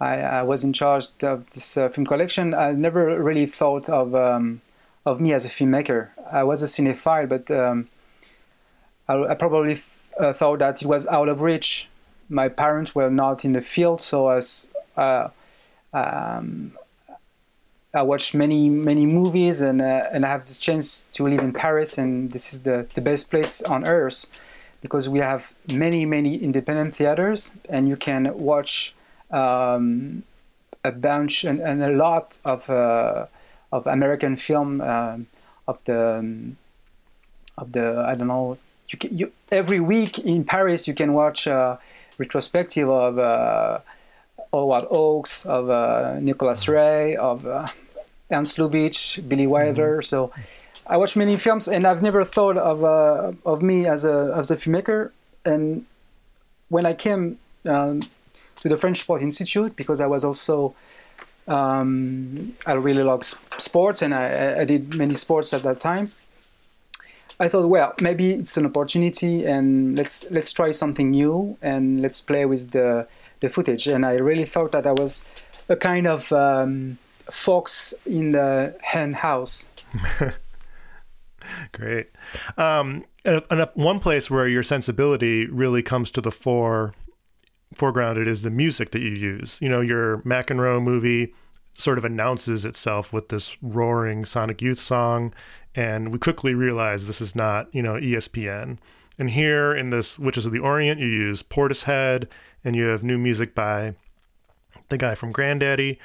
I, 0.00 0.20
I, 0.20 0.42
was 0.42 0.64
in 0.64 0.72
charge 0.72 1.08
of 1.22 1.48
this 1.50 1.76
uh, 1.76 1.90
film 1.90 2.06
collection, 2.06 2.54
I 2.54 2.72
never 2.72 3.22
really 3.22 3.46
thought 3.46 3.88
of 3.88 4.14
um, 4.14 4.62
of 5.04 5.20
me 5.20 5.32
as 5.32 5.44
a 5.44 5.48
filmmaker. 5.48 6.08
I 6.30 6.42
was 6.42 6.62
a 6.62 6.66
cinephile, 6.66 7.28
but 7.28 7.50
um, 7.50 7.88
I, 9.08 9.14
I, 9.30 9.34
probably 9.34 9.72
f- 9.72 10.08
uh, 10.18 10.32
thought 10.32 10.60
that 10.60 10.82
it 10.82 10.88
was 10.88 11.06
out 11.08 11.28
of 11.28 11.42
reach. 11.42 11.88
My 12.28 12.48
parents 12.48 12.94
were 12.94 13.10
not 13.10 13.44
in 13.44 13.52
the 13.52 13.60
field, 13.60 14.00
so 14.00 14.28
as 14.30 14.68
uh, 14.96 15.28
um, 15.92 16.72
I 17.92 18.02
watched 18.02 18.34
many 18.34 18.68
many 18.68 19.04
movies, 19.04 19.60
and 19.60 19.82
uh, 19.82 20.08
and 20.12 20.24
I 20.24 20.28
have 20.28 20.46
the 20.46 20.54
chance 20.54 21.08
to 21.12 21.28
live 21.28 21.40
in 21.40 21.52
Paris, 21.52 21.98
and 21.98 22.30
this 22.30 22.52
is 22.52 22.62
the 22.62 22.86
the 22.94 23.00
best 23.00 23.30
place 23.30 23.60
on 23.62 23.86
earth 23.86 24.26
because 24.80 25.10
we 25.10 25.18
have 25.18 25.54
many 25.70 26.06
many 26.06 26.36
independent 26.36 26.96
theaters, 26.96 27.52
and 27.68 27.88
you 27.88 27.96
can 27.96 28.32
watch 28.38 28.94
um, 29.30 30.22
a 30.84 30.92
bunch 30.92 31.44
and, 31.44 31.60
and, 31.60 31.82
a 31.82 31.90
lot 31.90 32.38
of 32.44 32.68
uh, 32.70 33.26
of 33.72 33.86
American 33.86 34.36
film 34.36 34.80
um, 34.80 35.26
of 35.68 35.78
the 35.84 36.52
of 37.58 37.72
the 37.72 38.04
I 38.06 38.14
don't 38.14 38.28
know 38.28 38.58
you, 38.88 38.98
can, 38.98 39.16
you 39.16 39.32
every 39.50 39.80
week 39.80 40.18
in 40.18 40.44
Paris 40.44 40.88
you 40.88 40.94
can 40.94 41.12
watch 41.12 41.46
a 41.46 41.78
retrospective 42.18 42.88
of 42.88 43.18
uh, 43.18 43.78
Howard 44.52 44.84
Hawks 44.84 45.46
of 45.46 45.70
uh, 45.70 46.18
Nicholas 46.20 46.64
mm-hmm. 46.64 46.72
Ray 46.72 47.16
of 47.16 47.46
uh, 47.46 47.68
Ernst 48.30 48.56
Lubitsch 48.56 49.26
Billy 49.28 49.46
Wilder 49.46 49.98
mm-hmm. 49.98 50.02
so 50.02 50.32
I 50.86 50.96
watch 50.96 51.14
many 51.14 51.36
films 51.36 51.68
and 51.68 51.86
I've 51.86 52.02
never 52.02 52.24
thought 52.24 52.56
of 52.56 52.82
uh, 52.82 53.32
of 53.44 53.62
me 53.62 53.86
as 53.86 54.04
a 54.04 54.34
as 54.36 54.50
a 54.50 54.56
filmmaker 54.56 55.12
and 55.44 55.84
when 56.68 56.86
I 56.86 56.94
came 56.94 57.38
um, 57.68 58.02
to 58.60 58.68
the 58.68 58.76
French 58.76 59.00
Sport 59.00 59.22
Institute 59.22 59.74
because 59.76 60.00
I 60.00 60.06
was 60.06 60.24
also 60.24 60.74
um, 61.48 62.54
I 62.66 62.74
really 62.74 63.02
love 63.02 63.24
sports 63.24 64.02
and 64.02 64.14
I, 64.14 64.60
I, 64.60 64.64
did 64.64 64.94
many 64.94 65.14
sports 65.14 65.52
at 65.52 65.64
that 65.64 65.80
time. 65.80 66.12
I 67.40 67.48
thought, 67.48 67.66
well, 67.68 67.94
maybe 68.00 68.32
it's 68.32 68.56
an 68.56 68.66
opportunity 68.66 69.44
and 69.46 69.96
let's 69.96 70.30
let's 70.30 70.52
try 70.52 70.70
something 70.70 71.10
new 71.10 71.56
and 71.60 72.02
let's 72.02 72.20
play 72.20 72.44
with 72.44 72.70
the 72.70 73.08
the 73.40 73.48
footage. 73.48 73.86
And 73.88 74.06
I 74.06 74.12
really 74.12 74.44
thought 74.44 74.72
that 74.72 74.86
I 74.86 74.92
was 74.92 75.24
a 75.68 75.76
kind 75.76 76.06
of 76.06 76.30
um, 76.32 76.98
fox 77.30 77.94
in 78.04 78.32
the 78.32 78.76
hen 78.82 79.14
house. 79.14 79.68
Great. 81.72 82.10
Um, 82.58 83.04
and, 83.24 83.42
and 83.50 83.68
one 83.74 83.98
place 83.98 84.30
where 84.30 84.46
your 84.46 84.62
sensibility 84.62 85.46
really 85.46 85.82
comes 85.82 86.10
to 86.12 86.20
the 86.20 86.30
fore 86.30 86.94
foregrounded 87.80 88.26
is 88.26 88.42
the 88.42 88.50
music 88.50 88.90
that 88.90 89.00
you 89.00 89.10
use. 89.10 89.58
You 89.62 89.68
know, 89.68 89.80
your 89.80 90.18
McEnroe 90.18 90.82
movie 90.82 91.34
sort 91.74 91.98
of 91.98 92.04
announces 92.04 92.64
itself 92.64 93.12
with 93.12 93.30
this 93.30 93.56
roaring 93.62 94.24
Sonic 94.24 94.60
Youth 94.60 94.78
song, 94.78 95.32
and 95.74 96.12
we 96.12 96.18
quickly 96.18 96.54
realize 96.54 97.06
this 97.06 97.20
is 97.20 97.34
not, 97.34 97.74
you 97.74 97.82
know, 97.82 97.94
ESPN. 97.94 98.78
And 99.18 99.30
here 99.30 99.74
in 99.74 99.90
this 99.90 100.18
Witches 100.18 100.46
of 100.46 100.52
the 100.52 100.58
Orient, 100.58 101.00
you 101.00 101.06
use 101.06 101.42
Portishead, 101.42 102.26
and 102.64 102.76
you 102.76 102.84
have 102.84 103.02
new 103.02 103.18
music 103.18 103.54
by 103.54 103.94
the 104.88 104.98
guy 104.98 105.14
from 105.14 105.32
Grandaddy. 105.32 105.98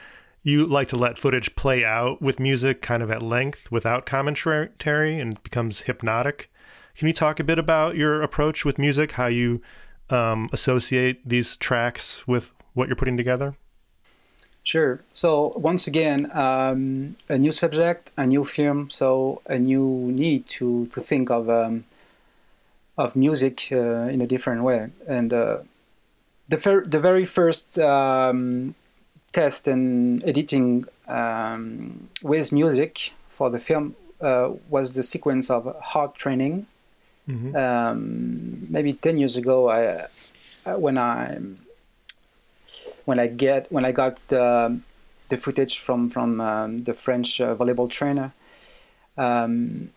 You 0.44 0.66
like 0.66 0.88
to 0.90 0.98
let 0.98 1.18
footage 1.18 1.56
play 1.56 1.84
out 1.84 2.22
with 2.22 2.40
music 2.40 2.82
kind 2.82 3.02
of 3.02 3.12
at 3.12 3.22
length 3.22 3.72
without 3.72 4.06
commentary 4.06 5.20
and 5.20 5.42
becomes 5.44 5.82
hypnotic. 5.82 6.52
Can 6.96 7.08
you 7.08 7.14
talk 7.14 7.40
a 7.40 7.44
bit 7.44 7.60
about 7.60 7.96
your 7.96 8.22
approach 8.22 8.64
with 8.64 8.78
music, 8.78 9.14
how 9.14 9.26
you 9.28 9.62
um, 10.10 10.50
associate 10.52 11.22
these 11.26 11.58
tracks 11.58 12.28
with 12.28 12.54
what 12.74 12.88
you're 12.88 12.96
putting 12.96 13.18
together? 13.18 13.56
Sure. 14.64 15.02
So 15.14 15.54
once 15.58 15.86
again, 15.86 16.32
um, 16.36 17.16
a 17.30 17.38
new 17.38 17.52
subject, 17.52 18.12
a 18.18 18.26
new 18.26 18.44
film, 18.44 18.90
so 18.90 19.42
a 19.46 19.60
new 19.60 20.12
need 20.12 20.48
to 20.58 20.88
to 20.88 21.02
think 21.02 21.30
of 21.30 21.50
um, 21.50 21.86
of 22.98 23.16
music 23.16 23.68
uh, 23.72 24.10
in 24.10 24.22
a 24.22 24.28
different 24.28 24.64
way. 24.64 24.90
And 25.08 25.32
uh, 25.32 25.58
the 26.50 26.58
fir- 26.58 26.84
the 26.84 27.00
very 27.00 27.26
first 27.26 27.78
um, 27.78 28.74
test 29.34 29.68
and 29.68 30.24
editing 30.24 30.86
um, 31.08 32.10
with 32.24 32.52
music 32.52 33.14
for 33.30 33.52
the 33.52 33.60
film 33.60 33.96
uh, 34.22 34.52
was 34.70 34.96
the 34.96 35.04
sequence 35.04 35.52
of 35.52 35.76
hard 35.82 36.16
training 36.16 36.66
Mm-hmm. 37.28 37.56
Um, 37.56 38.68
maybe 38.70 38.94
ten 38.94 39.18
years 39.18 39.36
ago, 39.36 39.70
I 39.70 40.08
uh, 40.66 40.78
when 40.78 40.98
I 40.98 41.40
when 43.06 43.20
I 43.20 43.28
get 43.28 43.72
when 43.72 43.86
I 43.86 43.92
got 43.92 44.18
the 44.28 44.80
the 45.30 45.38
footage 45.38 45.80
from 45.80 46.10
from 46.10 46.40
um, 46.42 46.80
the 46.80 46.94
French 46.94 47.42
uh, 47.42 47.56
volleyball 47.56 47.90
trainer. 47.90 48.34
Um, 49.18 49.90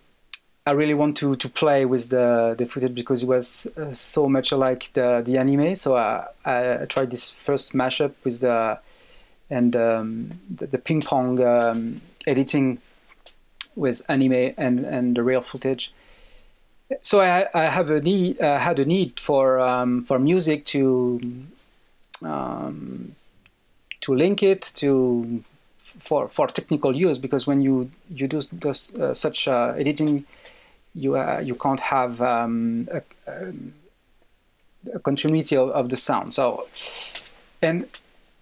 I 0.68 0.72
really 0.72 0.92
want 0.92 1.16
to, 1.16 1.34
to 1.34 1.48
play 1.48 1.86
with 1.86 2.10
the, 2.10 2.54
the 2.58 2.66
footage 2.66 2.94
because 2.94 3.22
it 3.22 3.26
was 3.26 3.66
uh, 3.78 3.90
so 3.90 4.28
much 4.28 4.52
like 4.52 4.92
the, 4.92 5.22
the 5.24 5.38
anime. 5.38 5.74
So 5.74 5.96
I, 5.96 6.26
I 6.44 6.84
tried 6.86 7.10
this 7.10 7.30
first 7.30 7.72
mashup 7.72 8.12
with 8.22 8.40
the 8.40 8.78
and 9.48 9.74
um, 9.74 10.40
the, 10.54 10.66
the, 10.66 10.76
ping 10.76 11.00
pong 11.00 11.42
um, 11.42 12.02
editing 12.26 12.82
with 13.76 14.02
anime 14.10 14.52
and, 14.58 14.84
and 14.84 15.16
the 15.16 15.22
real 15.22 15.40
footage 15.40 15.90
so 17.03 17.20
I, 17.20 17.46
I 17.55 17.64
have 17.64 17.90
a 17.90 18.01
need, 18.01 18.40
uh, 18.40 18.59
had 18.59 18.79
a 18.79 18.85
need 18.85 19.20
for 19.20 19.61
um, 19.61 20.05
for 20.05 20.18
music 20.18 20.64
to 20.66 21.20
um, 22.24 23.14
to 24.01 24.14
link 24.14 24.42
it 24.42 24.72
to 24.77 25.44
for 25.83 26.29
for 26.29 26.46
technical 26.46 26.96
use 26.96 27.18
because 27.18 27.46
when 27.46 27.61
you 27.61 27.90
you 28.11 28.27
do 28.27 28.40
uh, 28.64 29.12
such 29.12 29.48
uh, 29.48 29.74
editing, 29.77 30.24
you 30.94 31.16
uh, 31.16 31.40
you 31.44 31.55
can't 31.55 31.81
have 31.81 32.20
um, 32.22 32.88
a, 32.90 33.03
um, 33.27 33.74
a, 34.94 34.98
continuity 34.98 35.57
of, 35.57 35.70
of, 35.70 35.90
the 35.90 35.96
sound. 35.96 36.33
So, 36.33 36.68
and 37.61 37.87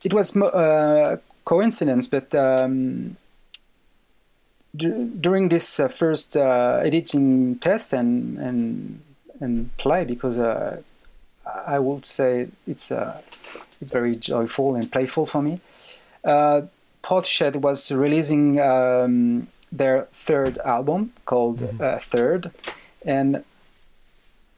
it 0.05 0.15
was 0.15 0.37
uh, 0.37 1.19
coincidence, 1.45 2.07
but. 2.07 2.35
Um, 2.35 3.17
during 4.77 5.49
this 5.49 5.81
uh, 5.81 5.89
first 5.89 6.37
uh, 6.37 6.81
editing 6.85 7.59
test 7.59 7.93
and 7.93 8.39
and 8.39 9.01
and 9.41 9.77
play 9.77 10.05
because 10.05 10.39
I 10.39 11.79
would 11.79 12.07
say 12.07 12.49
it's 12.67 12.91
it's 13.81 13.93
very 13.93 14.17
joyful 14.17 14.75
and 14.75 14.91
playful 14.91 15.27
for 15.27 15.43
me. 15.43 15.61
Uh, 16.25 16.63
was 17.57 17.93
releasing 17.93 18.59
um, 18.59 19.47
their 19.71 20.09
third 20.13 20.59
album 20.59 21.13
called 21.25 21.59
mm-hmm. 21.59 21.83
uh, 21.83 21.99
Third, 21.99 22.51
and 23.05 23.45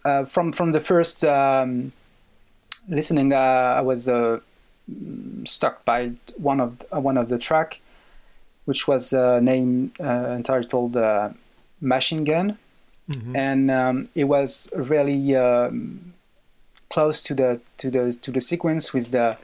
uh, 0.05 0.25
from 0.25 0.53
from 0.53 0.73
the 0.73 0.81
first 0.81 1.25
um, 1.25 1.93
listening, 2.89 3.33
uh, 3.33 3.77
I 3.77 3.83
was 3.83 4.09
uh, 4.09 4.41
struck 5.45 5.85
by 5.85 6.13
one 6.37 6.61
of 6.61 6.85
uh, 6.91 7.01
one 7.01 7.19
of 7.19 7.29
the 7.29 7.39
track, 7.39 7.81
which 8.69 8.87
was 8.87 9.15
uh, 9.15 9.41
named 9.41 9.99
entitled 9.99 10.95
Machine 11.81 12.25
Gun, 12.25 12.59
mm-hmm. 13.11 13.35
and 13.35 13.71
um, 13.71 14.09
it 14.15 14.25
was 14.25 14.69
really 14.75 15.35
um, 15.35 16.13
close 16.91 17.23
to 17.23 17.33
the 17.33 17.61
to 17.79 17.91
the 17.91 18.13
to 18.13 18.31
the 18.31 18.41
sequence 18.41 18.93
with 18.93 19.11
the 19.11 19.39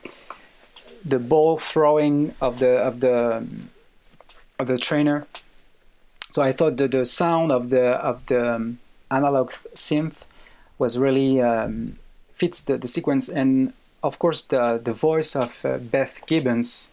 the 1.06 1.18
ball 1.18 1.56
throwing 1.56 2.34
of 2.42 2.58
the 2.58 2.76
of 2.76 3.00
the 3.00 3.46
of 4.58 4.66
the 4.66 4.76
trainer. 4.76 5.26
So 6.28 6.42
I 6.42 6.52
thought 6.52 6.76
that 6.76 6.90
the 6.90 7.06
sound 7.06 7.50
of 7.50 7.70
the 7.70 7.92
of 7.92 8.26
the 8.26 8.56
um, 8.56 8.78
analog 9.10 9.52
synth 9.74 10.26
was 10.76 10.98
really 10.98 11.40
um, 11.40 11.96
fits 12.34 12.60
the, 12.60 12.76
the 12.76 12.88
sequence, 12.88 13.30
and 13.30 13.72
of 14.02 14.18
course 14.18 14.42
the 14.42 14.78
the 14.84 14.92
voice 14.92 15.34
of 15.34 15.64
uh, 15.64 15.78
Beth 15.78 16.20
Gibbons, 16.26 16.92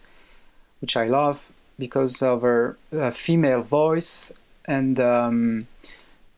which 0.80 0.96
I 0.96 1.06
love 1.08 1.51
because 1.78 2.22
of 2.22 2.42
her 2.42 2.76
uh, 2.96 3.10
female 3.10 3.62
voice 3.62 4.32
and 4.64 5.00
um, 5.00 5.66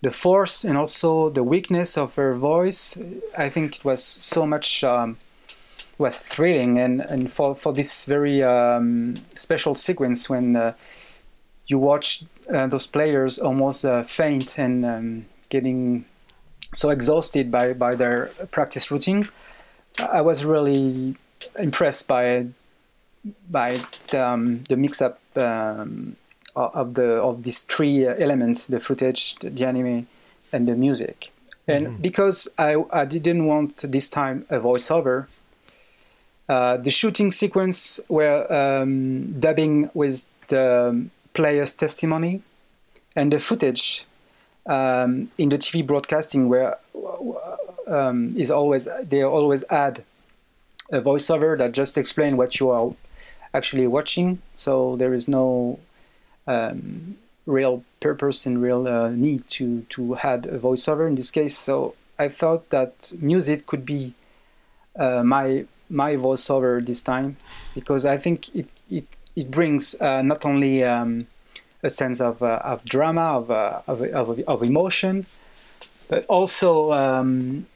the 0.03 0.11
force 0.11 0.65
and 0.65 0.77
also 0.79 1.31
the 1.31 1.43
weakness 1.43 1.97
of 1.97 2.15
her 2.17 2.35
voice. 2.35 2.99
I 3.37 3.49
think 3.49 3.77
it 3.77 3.85
was 3.85 4.03
so 4.03 4.47
much. 4.47 4.85
Um, 4.85 5.19
was 5.97 6.19
thrilling 6.19 6.77
and, 6.79 7.01
and 7.03 7.31
for, 7.31 7.55
for 7.55 7.73
this 7.73 8.05
very 8.05 8.43
um, 8.43 9.17
special 9.35 9.77
sequence 9.77 10.29
when 10.29 10.57
uh, 10.57 10.73
you 11.69 11.79
watch 11.79 12.25
uh, 12.53 12.67
those 12.67 12.85
players 12.85 13.39
almost 13.39 13.85
uh, 13.85 14.03
faint 14.03 14.59
and 14.59 14.85
um, 14.85 15.25
getting 15.51 16.05
so 16.75 16.91
exhausted 16.91 17.49
by, 17.49 17.73
by 17.73 17.95
their 17.95 18.27
practice 18.51 18.91
routine 18.91 19.29
I 19.99 20.21
was 20.23 20.45
really 20.45 21.17
impressed 21.59 22.09
by 22.09 22.47
by 23.49 23.81
the, 24.11 24.27
um, 24.27 24.65
the 24.69 24.77
mix 24.77 25.01
up 25.01 25.19
um, 25.37 26.17
of 26.57 26.95
the 26.95 27.15
of 27.23 27.43
these 27.43 27.63
three 27.63 28.07
elements 28.07 28.67
the 28.69 28.81
footage 28.81 29.35
the 29.37 29.67
anime 29.67 30.07
and 30.53 30.69
the 30.69 30.75
music 30.75 31.33
and 31.67 31.87
mm-hmm. 31.87 32.03
because 32.03 32.49
I, 32.59 32.77
I 32.93 33.05
didn't 33.07 33.47
want 33.47 33.91
this 33.91 34.09
time 34.09 34.45
a 34.51 34.59
voiceover 34.61 35.27
uh, 36.49 36.77
the 36.77 36.91
shooting 36.91 37.31
sequence 37.31 38.01
were 38.09 38.53
um, 38.53 39.41
dubbing 39.41 39.91
with 39.95 40.33
the 40.49 41.07
player's 41.33 41.73
testimony, 41.73 42.43
and 43.17 43.33
the 43.33 43.39
footage 43.39 44.05
um, 44.67 45.31
in 45.39 45.49
the 45.49 45.59
TV 45.59 45.87
broadcasting 45.87 46.49
where 46.49 46.79
um, 47.87 48.35
is 48.37 48.51
always 48.51 48.89
they 49.03 49.23
always 49.23 49.65
add 49.71 50.05
a 50.93 51.01
voiceover 51.01 51.57
that 51.57 51.73
just 51.73 51.97
explain 51.97 52.37
what 52.37 52.61
you 52.61 52.69
are 52.71 52.95
actually 53.55 53.87
watching. 53.87 54.43
So 54.57 54.97
there 54.97 55.15
is 55.15 55.29
no 55.29 55.79
um, 56.47 57.17
real 57.47 57.85
purpose 58.01 58.47
and 58.47 58.63
real 58.63 58.87
uh, 58.89 59.11
need 59.11 59.49
to 59.49 59.83
to 59.91 60.17
add 60.17 60.47
a 60.47 60.59
voiceover 60.59 61.07
in 61.07 61.15
this 61.15 61.31
case. 61.31 61.57
So 61.57 61.95
I 62.19 62.29
thought 62.29 62.71
that 62.71 63.13
music 63.21 63.67
could 63.67 63.85
be 63.85 64.15
uh, 64.97 65.23
my 65.25 65.67
my 65.91 66.17
voiceover 66.17 66.85
this 66.85 67.03
time 67.03 67.37
because 67.75 68.07
I 68.07 68.17
think 68.17 68.55
it 68.55 68.69
it, 68.91 69.07
it 69.37 69.51
brings 69.51 69.95
uh, 70.01 70.23
not 70.23 70.45
only 70.45 70.85
um, 70.85 71.27
a 71.85 71.91
sense 71.91 72.21
of, 72.21 72.43
uh, 72.43 72.61
of 72.65 72.85
drama 72.85 73.39
of, 73.39 73.51
uh, 73.51 73.83
of, 73.87 74.03
of, 74.03 74.41
of 74.41 74.63
emotion 74.63 75.27
but 76.09 76.25
also 76.27 76.93
um, 76.93 77.67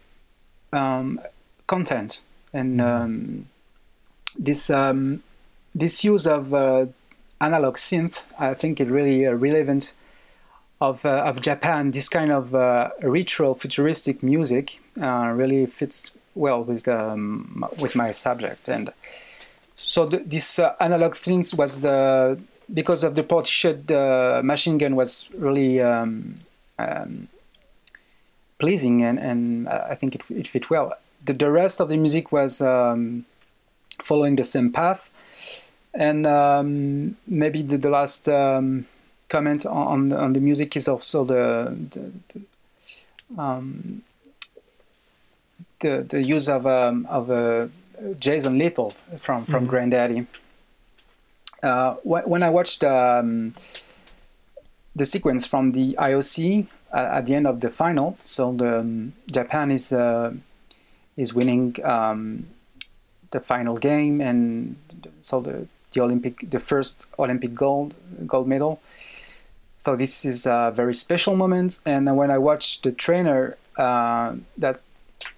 um, 0.72 1.20
content 1.66 2.22
and 2.52 2.80
mm-hmm. 2.80 3.02
um, 3.02 3.46
this 4.38 4.70
um, 4.70 5.22
this 5.74 6.04
use 6.04 6.26
of 6.26 6.52
uh, 6.54 6.86
analog 7.40 7.76
synth 7.76 8.26
I 8.38 8.54
think 8.54 8.80
is 8.80 8.88
really 8.88 9.26
uh, 9.26 9.32
relevant 9.32 9.92
of 10.80 11.04
uh, 11.04 11.22
of 11.24 11.40
Japan. 11.40 11.90
This 11.90 12.08
kind 12.08 12.30
of 12.32 12.52
retro 13.02 13.54
futuristic 13.54 14.22
music 14.22 14.80
really 14.96 15.66
fits 15.66 16.16
well 16.34 16.62
with 16.64 16.84
the 16.84 17.12
um, 17.12 17.64
with 17.78 17.94
my 17.96 18.12
subject. 18.12 18.68
And 18.68 18.92
so 19.76 20.06
this 20.06 20.58
uh, 20.58 20.74
analog 20.80 21.14
things 21.14 21.54
was 21.54 21.80
the 21.80 22.38
because 22.72 23.04
of 23.04 23.14
the 23.14 23.22
uh, 23.24 24.42
machine 24.42 24.78
gun 24.78 24.96
was 24.96 25.28
really 25.34 25.80
um, 25.80 26.34
um, 26.78 27.28
pleasing 28.58 29.02
and, 29.02 29.18
and 29.18 29.68
I 29.68 29.94
think 29.94 30.14
it, 30.14 30.22
it 30.28 30.48
fit 30.48 30.68
well. 30.68 30.92
The, 31.24 31.32
the 31.32 31.50
rest 31.50 31.80
of 31.80 31.88
the 31.88 31.96
music 31.96 32.30
was 32.30 32.60
um, 32.60 33.24
following 34.02 34.36
the 34.36 34.44
same 34.44 34.70
path, 34.70 35.10
and 35.94 36.26
um, 36.26 37.16
maybe 37.26 37.62
the, 37.62 37.78
the 37.78 37.90
last 37.90 38.28
um, 38.28 38.86
comment 39.28 39.66
on, 39.66 40.12
on 40.12 40.32
the 40.32 40.40
music 40.40 40.76
is 40.76 40.88
also 40.88 41.24
the, 41.24 41.76
the, 41.90 42.12
the 42.28 42.40
um, 43.36 44.02
the, 45.80 46.04
the 46.08 46.22
use 46.22 46.48
of 46.48 46.66
um, 46.66 47.06
of 47.08 47.30
uh, 47.30 47.68
Jason 48.18 48.58
Lytle 48.58 48.94
from 49.18 49.44
from 49.44 49.66
mm-hmm. 49.66 49.74
Grandaddy. 49.74 50.26
Uh, 51.62 51.94
when 52.04 52.42
I 52.42 52.50
watched 52.50 52.84
um, 52.84 53.54
the 54.94 55.04
sequence 55.04 55.44
from 55.46 55.72
the 55.72 55.94
IOC 55.98 56.66
uh, 56.92 57.08
at 57.12 57.26
the 57.26 57.34
end 57.34 57.46
of 57.46 57.60
the 57.60 57.70
final, 57.70 58.16
so 58.24 58.52
the 58.52 58.80
um, 58.80 59.12
Japan 59.30 59.70
is 59.70 59.92
uh, 59.92 60.32
is 61.16 61.34
winning 61.34 61.76
um, 61.84 62.46
the 63.30 63.40
final 63.40 63.76
game, 63.76 64.20
and 64.20 64.76
so 65.20 65.40
the 65.40 65.66
the 65.92 66.00
Olympic 66.00 66.50
the 66.50 66.58
first 66.58 67.06
Olympic 67.18 67.54
gold 67.54 67.94
gold 68.26 68.48
medal. 68.48 68.80
So 69.80 69.96
this 69.96 70.24
is 70.24 70.46
a 70.46 70.72
very 70.74 70.94
special 70.94 71.36
moment, 71.36 71.78
and 71.86 72.16
when 72.16 72.30
I 72.30 72.38
watched 72.38 72.82
the 72.82 72.92
trainer 72.92 73.56
uh, 73.76 74.34
that 74.56 74.80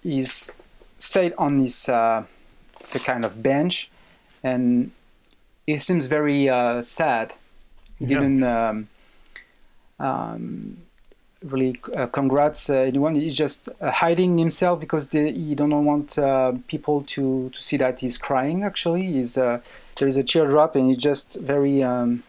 is 0.03 0.51
stayed 0.97 1.33
on 1.37 1.57
this 1.57 1.87
uh, 1.87 2.23
it's 2.75 2.95
a 2.95 2.99
kind 2.99 3.23
of 3.23 3.41
bench, 3.43 3.91
and 4.43 4.91
he 5.67 5.77
seems 5.77 6.07
very 6.07 6.49
uh, 6.49 6.81
sad. 6.81 7.33
He 7.99 8.05
yeah. 8.05 8.19
didn't 8.19 8.43
um, 8.43 8.87
um, 9.99 10.77
really 11.43 11.79
uh, 11.95 12.07
congrats 12.07 12.69
uh, 12.69 12.77
anyone. 12.77 13.15
He's 13.15 13.35
just 13.35 13.69
uh, 13.79 13.91
hiding 13.91 14.37
himself 14.37 14.79
because 14.79 15.09
the, 15.09 15.31
he 15.31 15.55
don't 15.55 15.85
want 15.85 16.17
uh, 16.17 16.53
people 16.67 17.03
to, 17.03 17.49
to 17.49 17.61
see 17.61 17.77
that 17.77 17.99
he's 17.99 18.17
crying. 18.17 18.63
Actually, 18.63 19.05
he's 19.07 19.37
uh, 19.37 19.59
there 19.97 20.07
is 20.07 20.17
a 20.17 20.23
teardrop, 20.23 20.75
and 20.75 20.87
he's 20.87 20.97
just 20.97 21.35
very 21.39 21.83
um, 21.83 22.23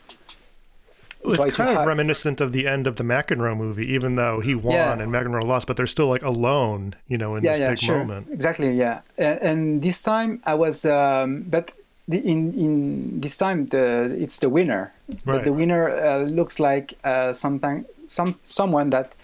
it's 1.24 1.56
kind 1.56 1.76
of 1.76 1.86
reminiscent 1.86 2.40
of 2.40 2.52
the 2.52 2.66
end 2.66 2.86
of 2.86 2.96
the 2.96 3.04
McEnroe 3.04 3.56
movie, 3.56 3.86
even 3.92 4.16
though 4.16 4.40
he 4.40 4.54
won 4.54 4.74
yeah. 4.74 4.92
and 4.92 5.12
McEnroe 5.12 5.44
lost, 5.44 5.66
but 5.66 5.76
they're 5.76 5.86
still 5.86 6.08
like 6.08 6.22
alone, 6.22 6.94
you 7.08 7.16
know, 7.16 7.36
in 7.36 7.44
yeah, 7.44 7.52
this 7.52 7.60
yeah, 7.60 7.68
big 7.70 7.78
sure. 7.78 7.98
moment. 7.98 8.28
Exactly, 8.30 8.76
yeah. 8.76 9.00
And, 9.18 9.38
and, 9.40 9.82
this 9.82 10.02
time 10.02 10.42
I 10.44 10.54
was, 10.54 10.84
um, 10.84 11.42
but 11.42 11.72
the, 12.08 12.18
in 12.18 12.52
in 12.54 13.20
this 13.20 13.36
time 13.36 13.66
the 13.66 14.16
it's 14.18 14.38
the 14.38 14.48
winner. 14.48 14.92
Right. 15.08 15.20
But 15.24 15.44
the 15.44 15.52
winner 15.52 15.90
uh, 15.90 16.18
looks 16.24 16.58
like 16.58 16.94
uh, 17.04 17.32
something, 17.32 17.84
some 18.12 18.38
someone 18.42 18.90
that 18.90 19.14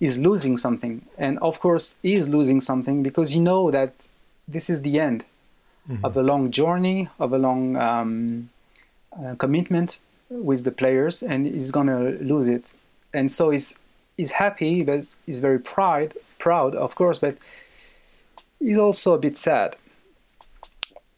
is 0.00 0.18
losing 0.18 0.56
something, 0.56 1.04
and 1.16 1.38
of 1.40 1.60
course 1.60 1.98
he 2.02 2.14
is 2.14 2.28
losing 2.28 2.60
something 2.60 3.02
because 3.02 3.34
you 3.34 3.42
know 3.42 3.70
that 3.70 4.08
this 4.46 4.70
is 4.70 4.82
the 4.82 4.98
end 4.98 5.24
mm-hmm. 5.88 6.04
of 6.04 6.16
a 6.16 6.22
long 6.22 6.50
journey, 6.50 7.08
of 7.18 7.32
a 7.32 7.38
long 7.38 7.76
um, 7.76 8.48
uh, 9.12 9.34
commitment 9.36 10.00
with 10.30 10.64
the 10.64 10.70
players 10.70 11.22
and 11.22 11.46
he's 11.46 11.70
gonna 11.70 12.10
lose 12.20 12.48
it. 12.48 12.74
And 13.14 13.30
so 13.30 13.50
he's 13.50 13.78
he's 14.16 14.32
happy 14.32 14.82
but 14.82 15.14
he's 15.26 15.38
very 15.38 15.58
proud 15.58 16.14
proud 16.38 16.74
of 16.74 16.94
course 16.96 17.18
but 17.18 17.36
he's 18.58 18.78
also 18.78 19.14
a 19.14 19.18
bit 19.18 19.36
sad. 19.36 19.76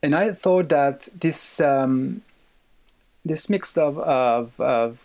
And 0.02 0.14
I 0.14 0.32
thought 0.32 0.68
that 0.70 1.08
this 1.18 1.60
um, 1.60 2.22
this 3.24 3.50
mix 3.50 3.76
of, 3.76 3.98
of, 3.98 4.58
of 4.60 5.04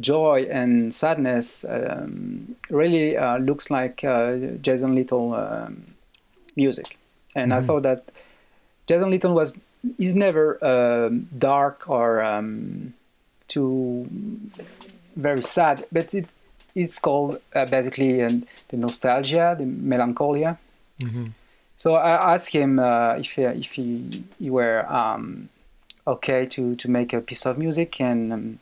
joy 0.00 0.46
and 0.50 0.94
sadness 0.94 1.64
um, 1.68 2.54
really 2.70 3.16
uh, 3.16 3.38
looks 3.38 3.70
like 3.70 4.04
uh, 4.04 4.36
Jason 4.60 4.94
Lytle 4.94 5.34
um, 5.34 5.84
music, 6.56 6.98
and 7.34 7.52
mm-hmm. 7.52 7.62
I 7.62 7.66
thought 7.66 7.82
that 7.82 8.10
Jason 8.86 9.10
Lytle 9.10 9.34
was 9.34 9.58
is 9.98 10.14
never 10.14 10.62
um, 10.64 11.28
dark 11.38 11.88
or 11.88 12.22
um, 12.22 12.92
too 13.48 14.08
very 15.16 15.42
sad, 15.42 15.84
but 15.92 16.14
it 16.14 16.26
it's 16.74 16.98
called 16.98 17.40
uh, 17.54 17.64
basically 17.64 18.22
uh, 18.22 18.30
the 18.68 18.76
nostalgia, 18.76 19.56
the 19.58 19.64
melancholia. 19.64 20.58
Mm-hmm. 21.00 21.26
So 21.78 21.94
I 21.94 22.34
asked 22.34 22.52
him 22.52 22.78
uh, 22.78 23.14
if 23.14 23.38
if 23.38 23.72
he, 23.72 24.24
he 24.38 24.50
were 24.50 24.86
um, 24.92 25.48
okay 26.06 26.46
to 26.46 26.74
to 26.76 26.90
make 26.90 27.12
a 27.12 27.20
piece 27.20 27.46
of 27.46 27.58
music 27.58 28.00
and 28.00 28.32
um, 28.32 28.58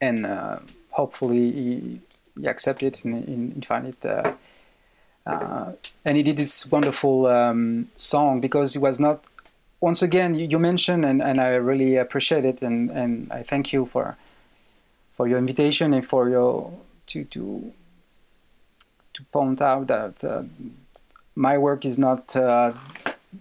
and 0.00 0.26
uh, 0.26 0.58
hopefully 0.90 1.52
he, 1.52 2.00
he 2.40 2.46
accepted 2.46 3.00
and, 3.04 3.26
and 3.26 3.66
find 3.66 3.86
it. 3.88 4.04
Uh, 4.04 4.32
uh, 5.26 5.72
and 6.04 6.16
he 6.16 6.22
did 6.22 6.36
this 6.36 6.70
wonderful 6.70 7.26
um, 7.26 7.88
song 7.96 8.40
because 8.40 8.76
it 8.76 8.80
was 8.80 8.98
not. 8.98 9.24
Once 9.80 10.02
again, 10.02 10.34
you, 10.34 10.46
you, 10.46 10.58
mentioned 10.58 11.06
and, 11.06 11.22
and 11.22 11.40
I 11.40 11.54
really 11.54 11.96
appreciate 11.96 12.44
it 12.44 12.60
and, 12.60 12.90
and 12.90 13.32
I 13.32 13.42
thank 13.42 13.72
you 13.72 13.86
for 13.86 14.18
for 15.10 15.26
your 15.26 15.38
invitation 15.38 15.94
and 15.94 16.04
for 16.04 16.28
your 16.28 16.70
to 17.06 17.24
to 17.24 17.72
to 19.14 19.22
point 19.32 19.60
out 19.62 19.86
that 19.86 20.22
uh, 20.24 20.42
my 21.34 21.58
work 21.58 21.84
is 21.84 21.98
not 21.98 22.34
uh, 22.36 22.72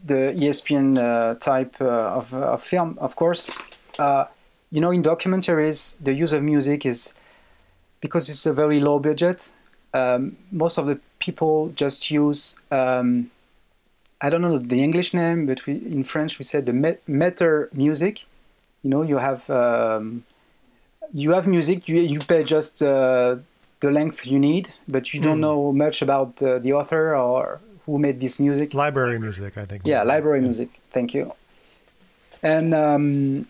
the 0.05 0.33
ESPN 0.37 0.97
uh, 0.97 1.35
type 1.35 1.75
uh, 1.81 2.17
of, 2.19 2.33
of, 2.33 2.61
film. 2.61 2.97
Of 2.99 3.15
course, 3.15 3.61
uh, 3.97 4.25
you 4.71 4.81
know, 4.81 4.91
in 4.91 5.01
documentaries, 5.01 5.97
the 6.01 6.13
use 6.13 6.33
of 6.33 6.43
music 6.43 6.85
is 6.85 7.13
because 8.01 8.29
it's 8.29 8.45
a 8.45 8.53
very 8.53 8.79
low 8.79 8.99
budget. 8.99 9.51
Um, 9.93 10.37
most 10.51 10.77
of 10.77 10.85
the 10.85 10.99
people 11.19 11.69
just 11.75 12.11
use 12.11 12.55
um, 12.71 13.31
I 14.21 14.29
don't 14.29 14.41
know 14.41 14.57
the 14.57 14.83
English 14.83 15.13
name, 15.13 15.45
but 15.45 15.65
we, 15.65 15.73
in 15.73 16.03
French 16.03 16.39
we 16.39 16.45
said 16.45 16.65
the 16.65 16.97
meter 17.07 17.69
music. 17.73 18.25
You 18.83 18.89
know, 18.89 19.01
you 19.01 19.17
have 19.17 19.49
um, 19.49 20.25
you 21.13 21.31
have 21.31 21.47
music. 21.47 21.87
You 21.87 22.01
you 22.01 22.19
pay 22.19 22.43
just 22.43 22.83
uh, 22.83 23.37
the 23.79 23.91
length 23.91 24.25
you 24.25 24.39
need, 24.39 24.73
but 24.87 25.13
you 25.13 25.21
don't 25.21 25.37
mm. 25.37 25.47
know 25.47 25.71
much 25.71 26.01
about 26.01 26.41
uh, 26.41 26.59
the 26.59 26.73
author 26.73 27.15
or 27.15 27.61
who 27.85 27.97
made 27.97 28.19
this 28.19 28.39
music. 28.39 28.73
Library 28.73 29.19
music, 29.19 29.57
I 29.57 29.65
think. 29.65 29.83
Yeah, 29.85 30.03
library 30.03 30.41
music. 30.41 30.81
Thank 30.91 31.13
you. 31.13 31.33
And 32.43 32.73
um, 32.73 33.47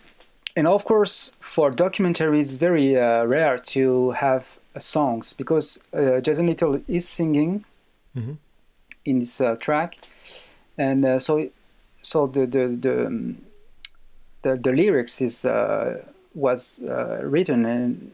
and 0.59 0.67
of 0.67 0.83
course, 0.83 1.37
for 1.39 1.71
documentaries, 1.71 2.39
it's 2.39 2.55
very 2.55 2.97
uh, 2.99 3.23
rare 3.23 3.57
to 3.57 4.11
have 4.11 4.59
uh, 4.75 4.79
songs 4.79 5.31
because 5.31 5.79
uh, 5.93 6.19
Jason 6.19 6.47
Lytle 6.47 6.81
is 6.85 7.07
singing 7.07 7.63
mm-hmm. 8.13 8.33
in 9.05 9.19
this 9.19 9.39
uh, 9.39 9.55
track, 9.55 9.99
and 10.77 11.05
uh, 11.05 11.17
so 11.17 11.49
so 12.01 12.27
the 12.27 12.45
the 12.45 12.67
the, 12.67 13.07
um, 13.07 13.37
the, 14.41 14.57
the 14.57 14.73
lyrics 14.73 15.21
is 15.21 15.45
uh, 15.45 16.03
was 16.35 16.81
written 17.21 17.65
and 17.65 18.11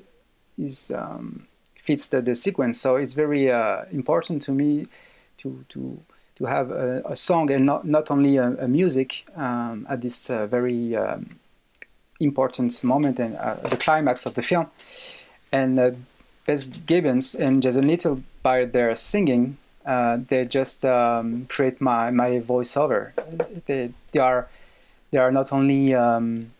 is 0.59 0.91
um, 0.91 1.47
fits 1.81 2.09
the, 2.09 2.21
the 2.21 2.35
sequence. 2.35 2.79
So 2.79 2.95
it's 2.95 3.13
very 3.13 3.47
important 3.91 4.43
to 4.43 4.51
me 4.51 4.85
to 5.39 5.65
to 5.69 5.99
to 6.35 6.45
have 6.45 6.69
a, 6.69 7.01
a 7.05 7.15
song 7.15 7.49
and 7.49 7.65
not, 7.65 7.85
not 7.85 8.11
only 8.11 8.37
a, 8.37 8.49
a 8.59 8.67
music 8.67 9.25
um, 9.35 9.87
at 9.89 10.01
this 10.01 10.29
uh, 10.29 10.45
very 10.45 10.95
um, 10.95 11.29
important 12.19 12.83
moment 12.83 13.19
and 13.19 13.35
uh, 13.35 13.55
the 13.69 13.77
climax 13.77 14.25
of 14.25 14.33
the 14.33 14.41
film. 14.41 14.67
And 15.51 15.79
uh, 15.79 15.91
Bess 16.45 16.65
Gibbons 16.65 17.35
and 17.35 17.61
Jason 17.61 17.87
Lytle, 17.87 18.23
by 18.43 18.65
their 18.65 18.93
singing, 18.95 19.57
uh, 19.85 20.17
they 20.27 20.45
just 20.45 20.85
um, 20.85 21.45
create 21.47 21.81
my, 21.81 22.11
my 22.11 22.31
voiceover. 22.39 23.11
They, 23.65 23.91
they 24.11 24.19
are 24.19 24.47
they 25.11 25.19
are 25.19 25.31
not 25.31 25.53
only 25.53 25.93
um, 25.93 26.51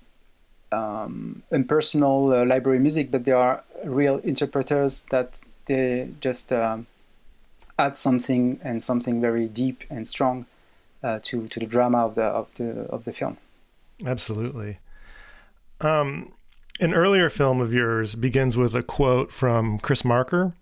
um, 0.71 1.43
impersonal 1.51 2.31
uh, 2.31 2.45
library 2.45 2.79
music, 2.79 3.11
but 3.11 3.25
they 3.25 3.31
are 3.31 3.63
real 3.83 4.17
interpreters 4.17 5.01
that 5.09 5.41
they 5.65 6.09
just 6.21 6.53
um, 6.53 6.87
add 7.77 7.97
something 7.97 8.59
and 8.63 8.81
something 8.81 9.19
very 9.19 9.47
deep 9.47 9.83
and 9.89 10.07
strong 10.07 10.45
uh, 11.03 11.19
to 11.23 11.47
to 11.47 11.59
the 11.59 11.65
drama 11.65 12.05
of 12.05 12.15
the 12.15 12.23
of 12.23 12.53
the 12.55 12.81
of 12.89 13.03
the 13.03 13.11
film. 13.11 13.37
Absolutely. 14.05 14.77
Um, 15.81 16.33
an 16.79 16.93
earlier 16.93 17.29
film 17.29 17.61
of 17.61 17.73
yours 17.73 18.15
begins 18.15 18.57
with 18.57 18.75
a 18.75 18.83
quote 18.83 19.31
from 19.31 19.79
Chris 19.79 20.03
Marker, 20.03 20.53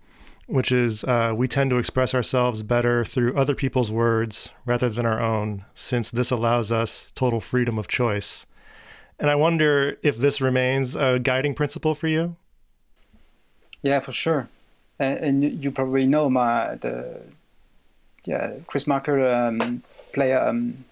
which 0.46 0.70
is 0.70 1.04
uh, 1.04 1.32
We 1.34 1.48
tend 1.48 1.70
to 1.70 1.78
express 1.78 2.14
ourselves 2.14 2.62
better 2.62 3.04
through 3.04 3.36
other 3.36 3.54
people's 3.54 3.90
words 3.90 4.50
rather 4.64 4.88
than 4.88 5.06
our 5.06 5.20
own, 5.20 5.64
since 5.74 6.10
this 6.10 6.30
allows 6.30 6.70
us 6.70 7.10
total 7.14 7.40
freedom 7.40 7.78
of 7.78 7.88
choice. 7.88 8.46
And 9.18 9.30
I 9.30 9.36
wonder 9.36 9.98
if 10.02 10.16
this 10.16 10.40
remains 10.40 10.96
a 10.96 11.18
guiding 11.18 11.54
principle 11.54 11.94
for 11.94 12.08
you? 12.08 12.36
Yeah, 13.82 14.00
for 14.00 14.12
sure 14.12 14.48
and, 14.98 15.64
you 15.64 15.70
probably 15.70 16.06
know 16.06 16.30
my 16.30 16.76
the 16.76 17.20
yeah 18.24 18.52
Chris 18.66 18.86
Marker 18.86 19.26
um, 19.26 19.82
play 20.12 20.32
um, 20.32 20.84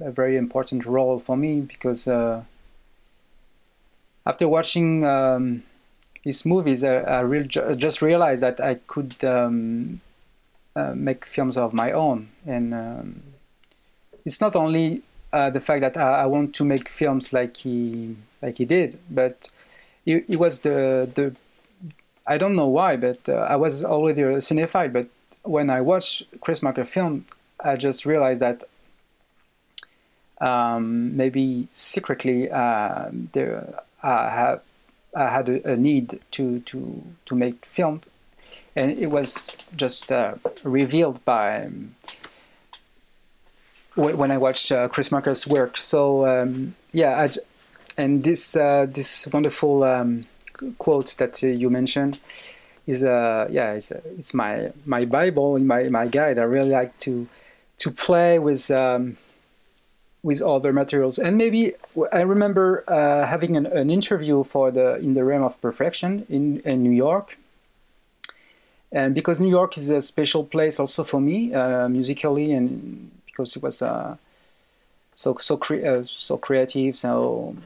a 0.00 0.10
very 0.10 0.36
important 0.36 0.84
role 0.86 1.18
for 1.18 1.36
me 1.36 1.60
because 1.60 2.08
uh, 2.08 2.42
after 4.26 4.48
watching 4.48 5.04
um, 5.04 5.62
his 6.22 6.44
movies, 6.44 6.84
I, 6.84 6.96
I 6.96 7.20
really 7.20 7.48
ju- 7.48 7.72
just 7.74 8.02
realized 8.02 8.42
that 8.42 8.60
I 8.60 8.74
could 8.86 9.22
um, 9.24 10.00
uh, 10.76 10.92
make 10.94 11.24
films 11.24 11.56
of 11.56 11.72
my 11.72 11.92
own, 11.92 12.28
and 12.46 12.74
um, 12.74 13.22
it's 14.24 14.40
not 14.40 14.56
only 14.56 15.02
uh, 15.32 15.50
the 15.50 15.60
fact 15.60 15.80
that 15.82 15.96
I, 15.96 16.22
I, 16.22 16.26
want 16.26 16.54
to 16.56 16.64
make 16.64 16.88
films 16.88 17.32
like 17.32 17.56
he 17.56 18.16
like 18.42 18.58
he 18.58 18.64
did, 18.64 18.98
but 19.10 19.48
it, 20.04 20.24
it 20.28 20.38
was 20.38 20.60
the 20.60 21.08
the 21.14 21.34
I 22.26 22.38
don't 22.38 22.54
know 22.54 22.68
why, 22.68 22.96
but 22.96 23.28
uh, 23.28 23.46
I 23.48 23.56
was 23.56 23.84
already 23.84 24.22
a 24.22 24.36
cinephile. 24.38 24.92
But 24.92 25.08
when 25.42 25.70
I 25.70 25.80
watched 25.80 26.24
Chris 26.40 26.62
Marker 26.62 26.84
film, 26.84 27.26
I 27.64 27.76
just 27.76 28.04
realized 28.04 28.40
that 28.40 28.64
um, 30.40 31.16
maybe 31.16 31.68
secretly 31.72 32.50
uh, 32.50 33.08
there 33.32 33.82
have 34.02 34.60
I 35.14 35.28
had 35.28 35.48
a, 35.48 35.72
a, 35.72 35.76
need 35.76 36.20
to 36.32 36.60
to 36.60 37.02
to 37.26 37.34
make 37.34 37.64
film, 37.64 38.02
and 38.76 38.90
it 38.90 39.08
was 39.08 39.56
just 39.76 40.12
uh, 40.12 40.34
revealed 40.62 41.24
by 41.24 41.64
um, 41.64 41.94
when 43.94 44.30
I 44.30 44.38
watched 44.38 44.70
uh, 44.72 44.88
Chris 44.88 45.10
Marker's 45.10 45.46
work. 45.46 45.76
So 45.76 46.26
um, 46.26 46.74
yeah, 46.92 47.28
and 47.96 48.24
this 48.24 48.56
uh, 48.56 48.86
this 48.88 49.26
wonderful. 49.32 49.84
Um, 49.84 50.24
quote 50.78 51.16
that 51.18 51.42
uh, 51.42 51.46
you 51.46 51.70
mentioned 51.70 52.18
is 52.86 53.02
uh 53.02 53.46
yeah 53.50 53.72
it's, 53.72 53.92
uh, 53.92 54.00
it's 54.18 54.34
my 54.34 54.72
my 54.86 55.04
bible 55.04 55.58
my 55.58 55.84
my 55.84 56.06
guide 56.06 56.38
i 56.38 56.42
really 56.42 56.70
like 56.70 56.96
to 56.98 57.26
to 57.78 57.90
play 57.90 58.38
with 58.38 58.70
um, 58.70 59.16
with 60.22 60.42
other 60.42 60.72
materials 60.72 61.18
and 61.18 61.38
maybe 61.38 61.72
i 62.12 62.20
remember 62.20 62.84
uh, 62.88 63.26
having 63.26 63.56
an, 63.56 63.66
an, 63.66 63.90
interview 63.90 64.44
for 64.44 64.70
the 64.70 64.96
in 64.96 65.14
the 65.14 65.24
realm 65.24 65.42
of 65.42 65.60
perfection 65.60 66.26
in, 66.28 66.60
in 66.60 66.82
new 66.82 66.90
york 66.90 67.38
and 68.92 69.14
because 69.14 69.40
new 69.40 69.50
york 69.50 69.76
is 69.76 69.90
a 69.90 70.00
special 70.00 70.44
place 70.44 70.80
also 70.80 71.04
for 71.04 71.20
me 71.20 71.52
uh, 71.54 71.88
musically 71.88 72.52
and 72.52 73.10
because 73.26 73.56
it 73.56 73.62
was 73.62 73.82
uh, 73.82 74.16
so 75.14 75.36
so 75.38 75.56
cre- 75.56 75.86
uh, 75.86 76.02
so 76.04 76.36
creative 76.36 76.96
so 76.96 77.56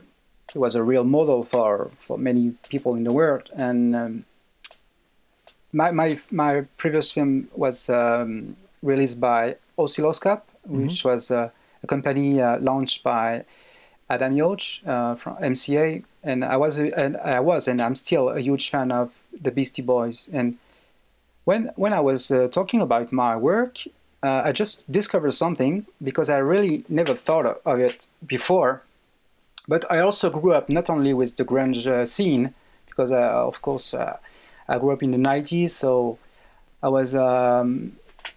he 0.55 0.59
was 0.59 0.73
a 0.73 0.81
real 0.81 1.03
model 1.03 1.43
for, 1.43 1.89
for 1.95 2.17
many 2.17 2.53
people 2.69 2.95
in 2.95 3.03
the 3.03 3.11
world. 3.11 3.49
And 3.55 3.93
um, 3.93 4.25
my, 5.73 5.91
my, 5.91 6.17
my 6.31 6.61
previous 6.77 7.11
film 7.11 7.49
was 7.53 7.89
um, 7.89 8.55
released 8.81 9.19
by 9.19 9.57
Oscilloscope, 9.77 10.47
mm-hmm. 10.65 10.83
which 10.83 11.03
was 11.03 11.29
uh, 11.29 11.49
a 11.83 11.87
company 11.87 12.41
uh, 12.41 12.57
launched 12.59 13.03
by 13.03 13.43
Adam 14.09 14.35
Yauch 14.35 14.85
uh, 14.87 15.15
from 15.15 15.37
MCA. 15.37 16.03
And 16.23 16.43
I 16.43 16.57
was, 16.57 16.79
and 16.79 17.17
I 17.17 17.39
was, 17.39 17.67
and 17.67 17.81
I'm 17.81 17.95
still 17.95 18.29
a 18.29 18.39
huge 18.39 18.69
fan 18.69 18.91
of 18.91 19.11
the 19.39 19.51
Beastie 19.51 19.81
Boys. 19.81 20.29
And 20.33 20.57
when 21.43 21.71
when 21.75 21.93
I 21.93 21.99
was 21.99 22.31
uh, 22.31 22.47
talking 22.47 22.81
about 22.81 23.11
my 23.11 23.35
work, 23.35 23.79
uh, 24.23 24.41
I 24.45 24.51
just 24.51 24.91
discovered 24.91 25.31
something 25.31 25.85
because 26.01 26.29
I 26.29 26.37
really 26.37 26.83
never 26.89 27.13
thought 27.13 27.61
of 27.63 27.79
it 27.79 28.07
before 28.25 28.81
but 29.67 29.89
I 29.91 29.99
also 29.99 30.29
grew 30.29 30.53
up 30.53 30.69
not 30.69 30.89
only 30.89 31.13
with 31.13 31.35
the 31.37 31.45
grunge 31.45 31.87
uh, 31.87 32.05
scene, 32.05 32.53
because 32.85 33.11
uh, 33.11 33.15
of 33.15 33.61
course 33.61 33.93
uh, 33.93 34.17
I 34.67 34.77
grew 34.77 34.91
up 34.91 35.03
in 35.03 35.11
the 35.11 35.17
90s, 35.17 35.71
so 35.71 36.17
I 36.83 36.89
was 36.89 37.15
um, 37.15 37.93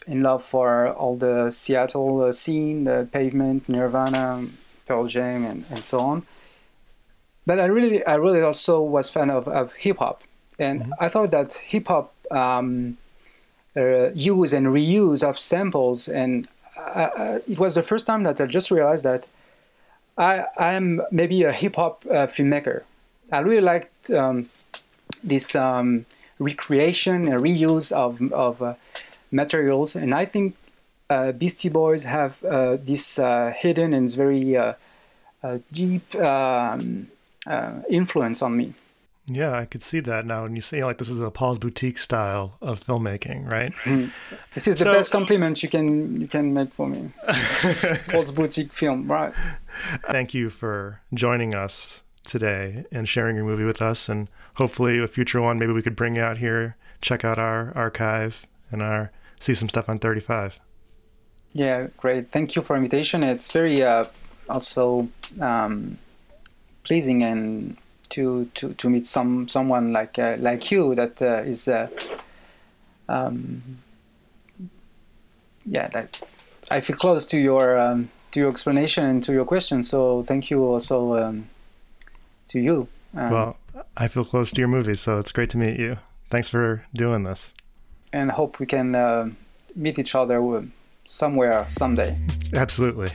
in 0.06 0.22
love 0.22 0.42
for 0.42 0.88
all 0.88 1.16
the 1.16 1.50
Seattle 1.50 2.32
scene, 2.32 2.84
the 2.84 3.08
Pavement, 3.12 3.68
Nirvana, 3.68 4.46
Pearl 4.88 5.06
Jam, 5.06 5.44
and, 5.44 5.64
and 5.70 5.84
so 5.84 6.00
on. 6.00 6.26
But 7.46 7.60
I 7.60 7.66
really, 7.66 8.04
I 8.04 8.16
really 8.16 8.42
also 8.42 8.80
was 8.80 9.10
fan 9.10 9.30
of, 9.30 9.46
of 9.46 9.72
hip 9.74 9.98
hop, 9.98 10.24
and 10.58 10.80
mm-hmm. 10.80 10.92
I 10.98 11.08
thought 11.08 11.30
that 11.30 11.52
hip 11.52 11.88
hop 11.88 12.12
um, 12.30 12.96
uh, 13.76 14.10
use 14.10 14.52
and 14.52 14.66
reuse 14.66 15.22
of 15.22 15.38
samples, 15.38 16.08
and 16.08 16.48
I, 16.76 17.40
it 17.48 17.58
was 17.58 17.74
the 17.74 17.82
first 17.82 18.06
time 18.06 18.22
that 18.24 18.40
I 18.40 18.46
just 18.46 18.70
realized 18.70 19.04
that 19.04 19.26
I 20.18 20.46
am 20.58 21.00
maybe 21.12 21.44
a 21.44 21.52
hip 21.52 21.76
hop 21.76 22.04
uh, 22.06 22.26
filmmaker. 22.26 22.82
I 23.30 23.38
really 23.38 23.60
liked 23.60 24.10
um, 24.10 24.48
this 25.22 25.54
um, 25.54 26.06
recreation 26.38 27.28
and 27.28 27.42
reuse 27.42 27.92
of 27.92 28.20
of 28.32 28.62
uh, 28.62 28.74
materials, 29.30 29.94
and 29.94 30.14
I 30.14 30.24
think 30.24 30.54
uh, 30.54 30.67
Beastie 31.08 31.68
Boys 31.68 32.04
have 32.04 32.42
uh, 32.44 32.76
this 32.76 33.18
uh, 33.18 33.52
hidden 33.56 33.94
and 33.94 34.14
very 34.14 34.56
uh, 34.56 34.74
deep 35.72 36.14
um, 36.16 37.08
influence 37.88 38.42
on 38.42 38.56
me. 38.56 38.74
Yeah, 39.30 39.54
I 39.54 39.66
could 39.66 39.82
see 39.82 40.00
that 40.00 40.24
now. 40.24 40.44
And 40.44 40.56
you 40.56 40.62
say 40.62 40.82
like 40.84 40.98
this 40.98 41.08
is 41.08 41.20
a 41.20 41.30
Paul's 41.30 41.58
boutique 41.58 41.98
style 41.98 42.56
of 42.60 42.80
filmmaking, 42.80 43.48
right? 43.48 43.72
Mm. 43.84 44.10
This 44.54 44.66
is 44.66 44.78
the 44.78 44.84
so, 44.84 44.92
best 44.92 45.12
compliment 45.12 45.62
you 45.62 45.68
can 45.68 46.20
you 46.20 46.26
can 46.26 46.54
make 46.54 46.72
for 46.72 46.88
me. 46.88 47.10
Paul's 48.10 48.32
boutique 48.32 48.72
film, 48.72 49.10
right? 49.10 49.34
Thank 50.10 50.32
you 50.34 50.48
for 50.48 51.00
joining 51.12 51.54
us 51.54 52.02
today 52.24 52.84
and 52.90 53.08
sharing 53.08 53.36
your 53.36 53.44
movie 53.44 53.64
with 53.64 53.82
us. 53.82 54.08
And 54.08 54.28
hopefully, 54.54 54.98
a 54.98 55.06
future 55.06 55.40
one, 55.40 55.58
maybe 55.58 55.72
we 55.72 55.82
could 55.82 55.96
bring 55.96 56.16
you 56.16 56.22
out 56.22 56.38
here, 56.38 56.76
check 57.02 57.24
out 57.24 57.38
our 57.38 57.72
archive, 57.74 58.46
and 58.70 58.82
our 58.82 59.12
see 59.40 59.54
some 59.54 59.68
stuff 59.68 59.88
on 59.88 59.98
35. 59.98 60.58
Yeah, 61.52 61.88
great. 61.96 62.30
Thank 62.30 62.56
you 62.56 62.62
for 62.62 62.76
invitation. 62.76 63.22
It's 63.22 63.50
very 63.50 63.82
uh, 63.82 64.04
also 64.48 65.08
um, 65.40 65.98
pleasing 66.84 67.22
and 67.22 67.76
to, 68.10 68.46
to, 68.54 68.74
to 68.74 68.88
meet 68.88 69.06
some 69.06 69.48
someone 69.48 69.92
like 69.92 70.18
uh, 70.18 70.36
like 70.38 70.70
you 70.70 70.94
that 70.94 71.20
uh, 71.20 71.42
is 71.42 71.68
uh, 71.68 71.88
um, 73.08 73.62
yeah 75.66 75.88
that 75.88 76.20
I 76.70 76.80
feel 76.80 76.96
close 76.96 77.24
to 77.26 77.38
your 77.38 77.78
um, 77.78 78.10
to 78.32 78.40
your 78.40 78.50
explanation 78.50 79.04
and 79.04 79.22
to 79.24 79.32
your 79.32 79.44
question. 79.44 79.82
So 79.82 80.22
thank 80.24 80.50
you 80.50 80.64
also 80.64 81.16
um, 81.16 81.48
to 82.48 82.60
you. 82.60 82.88
Um, 83.14 83.30
well, 83.30 83.56
I 83.96 84.08
feel 84.08 84.24
close 84.24 84.50
to 84.50 84.60
your 84.60 84.68
movie, 84.68 84.94
so 84.94 85.18
it's 85.18 85.32
great 85.32 85.50
to 85.50 85.58
meet 85.58 85.78
you. 85.78 85.98
Thanks 86.30 86.48
for 86.48 86.84
doing 86.94 87.24
this. 87.24 87.54
And 88.12 88.30
hope 88.30 88.58
we 88.58 88.66
can 88.66 88.94
uh, 88.94 89.30
meet 89.74 89.98
each 89.98 90.14
other 90.14 90.42
somewhere 91.08 91.64
someday. 91.68 92.18
Absolutely. 92.54 93.08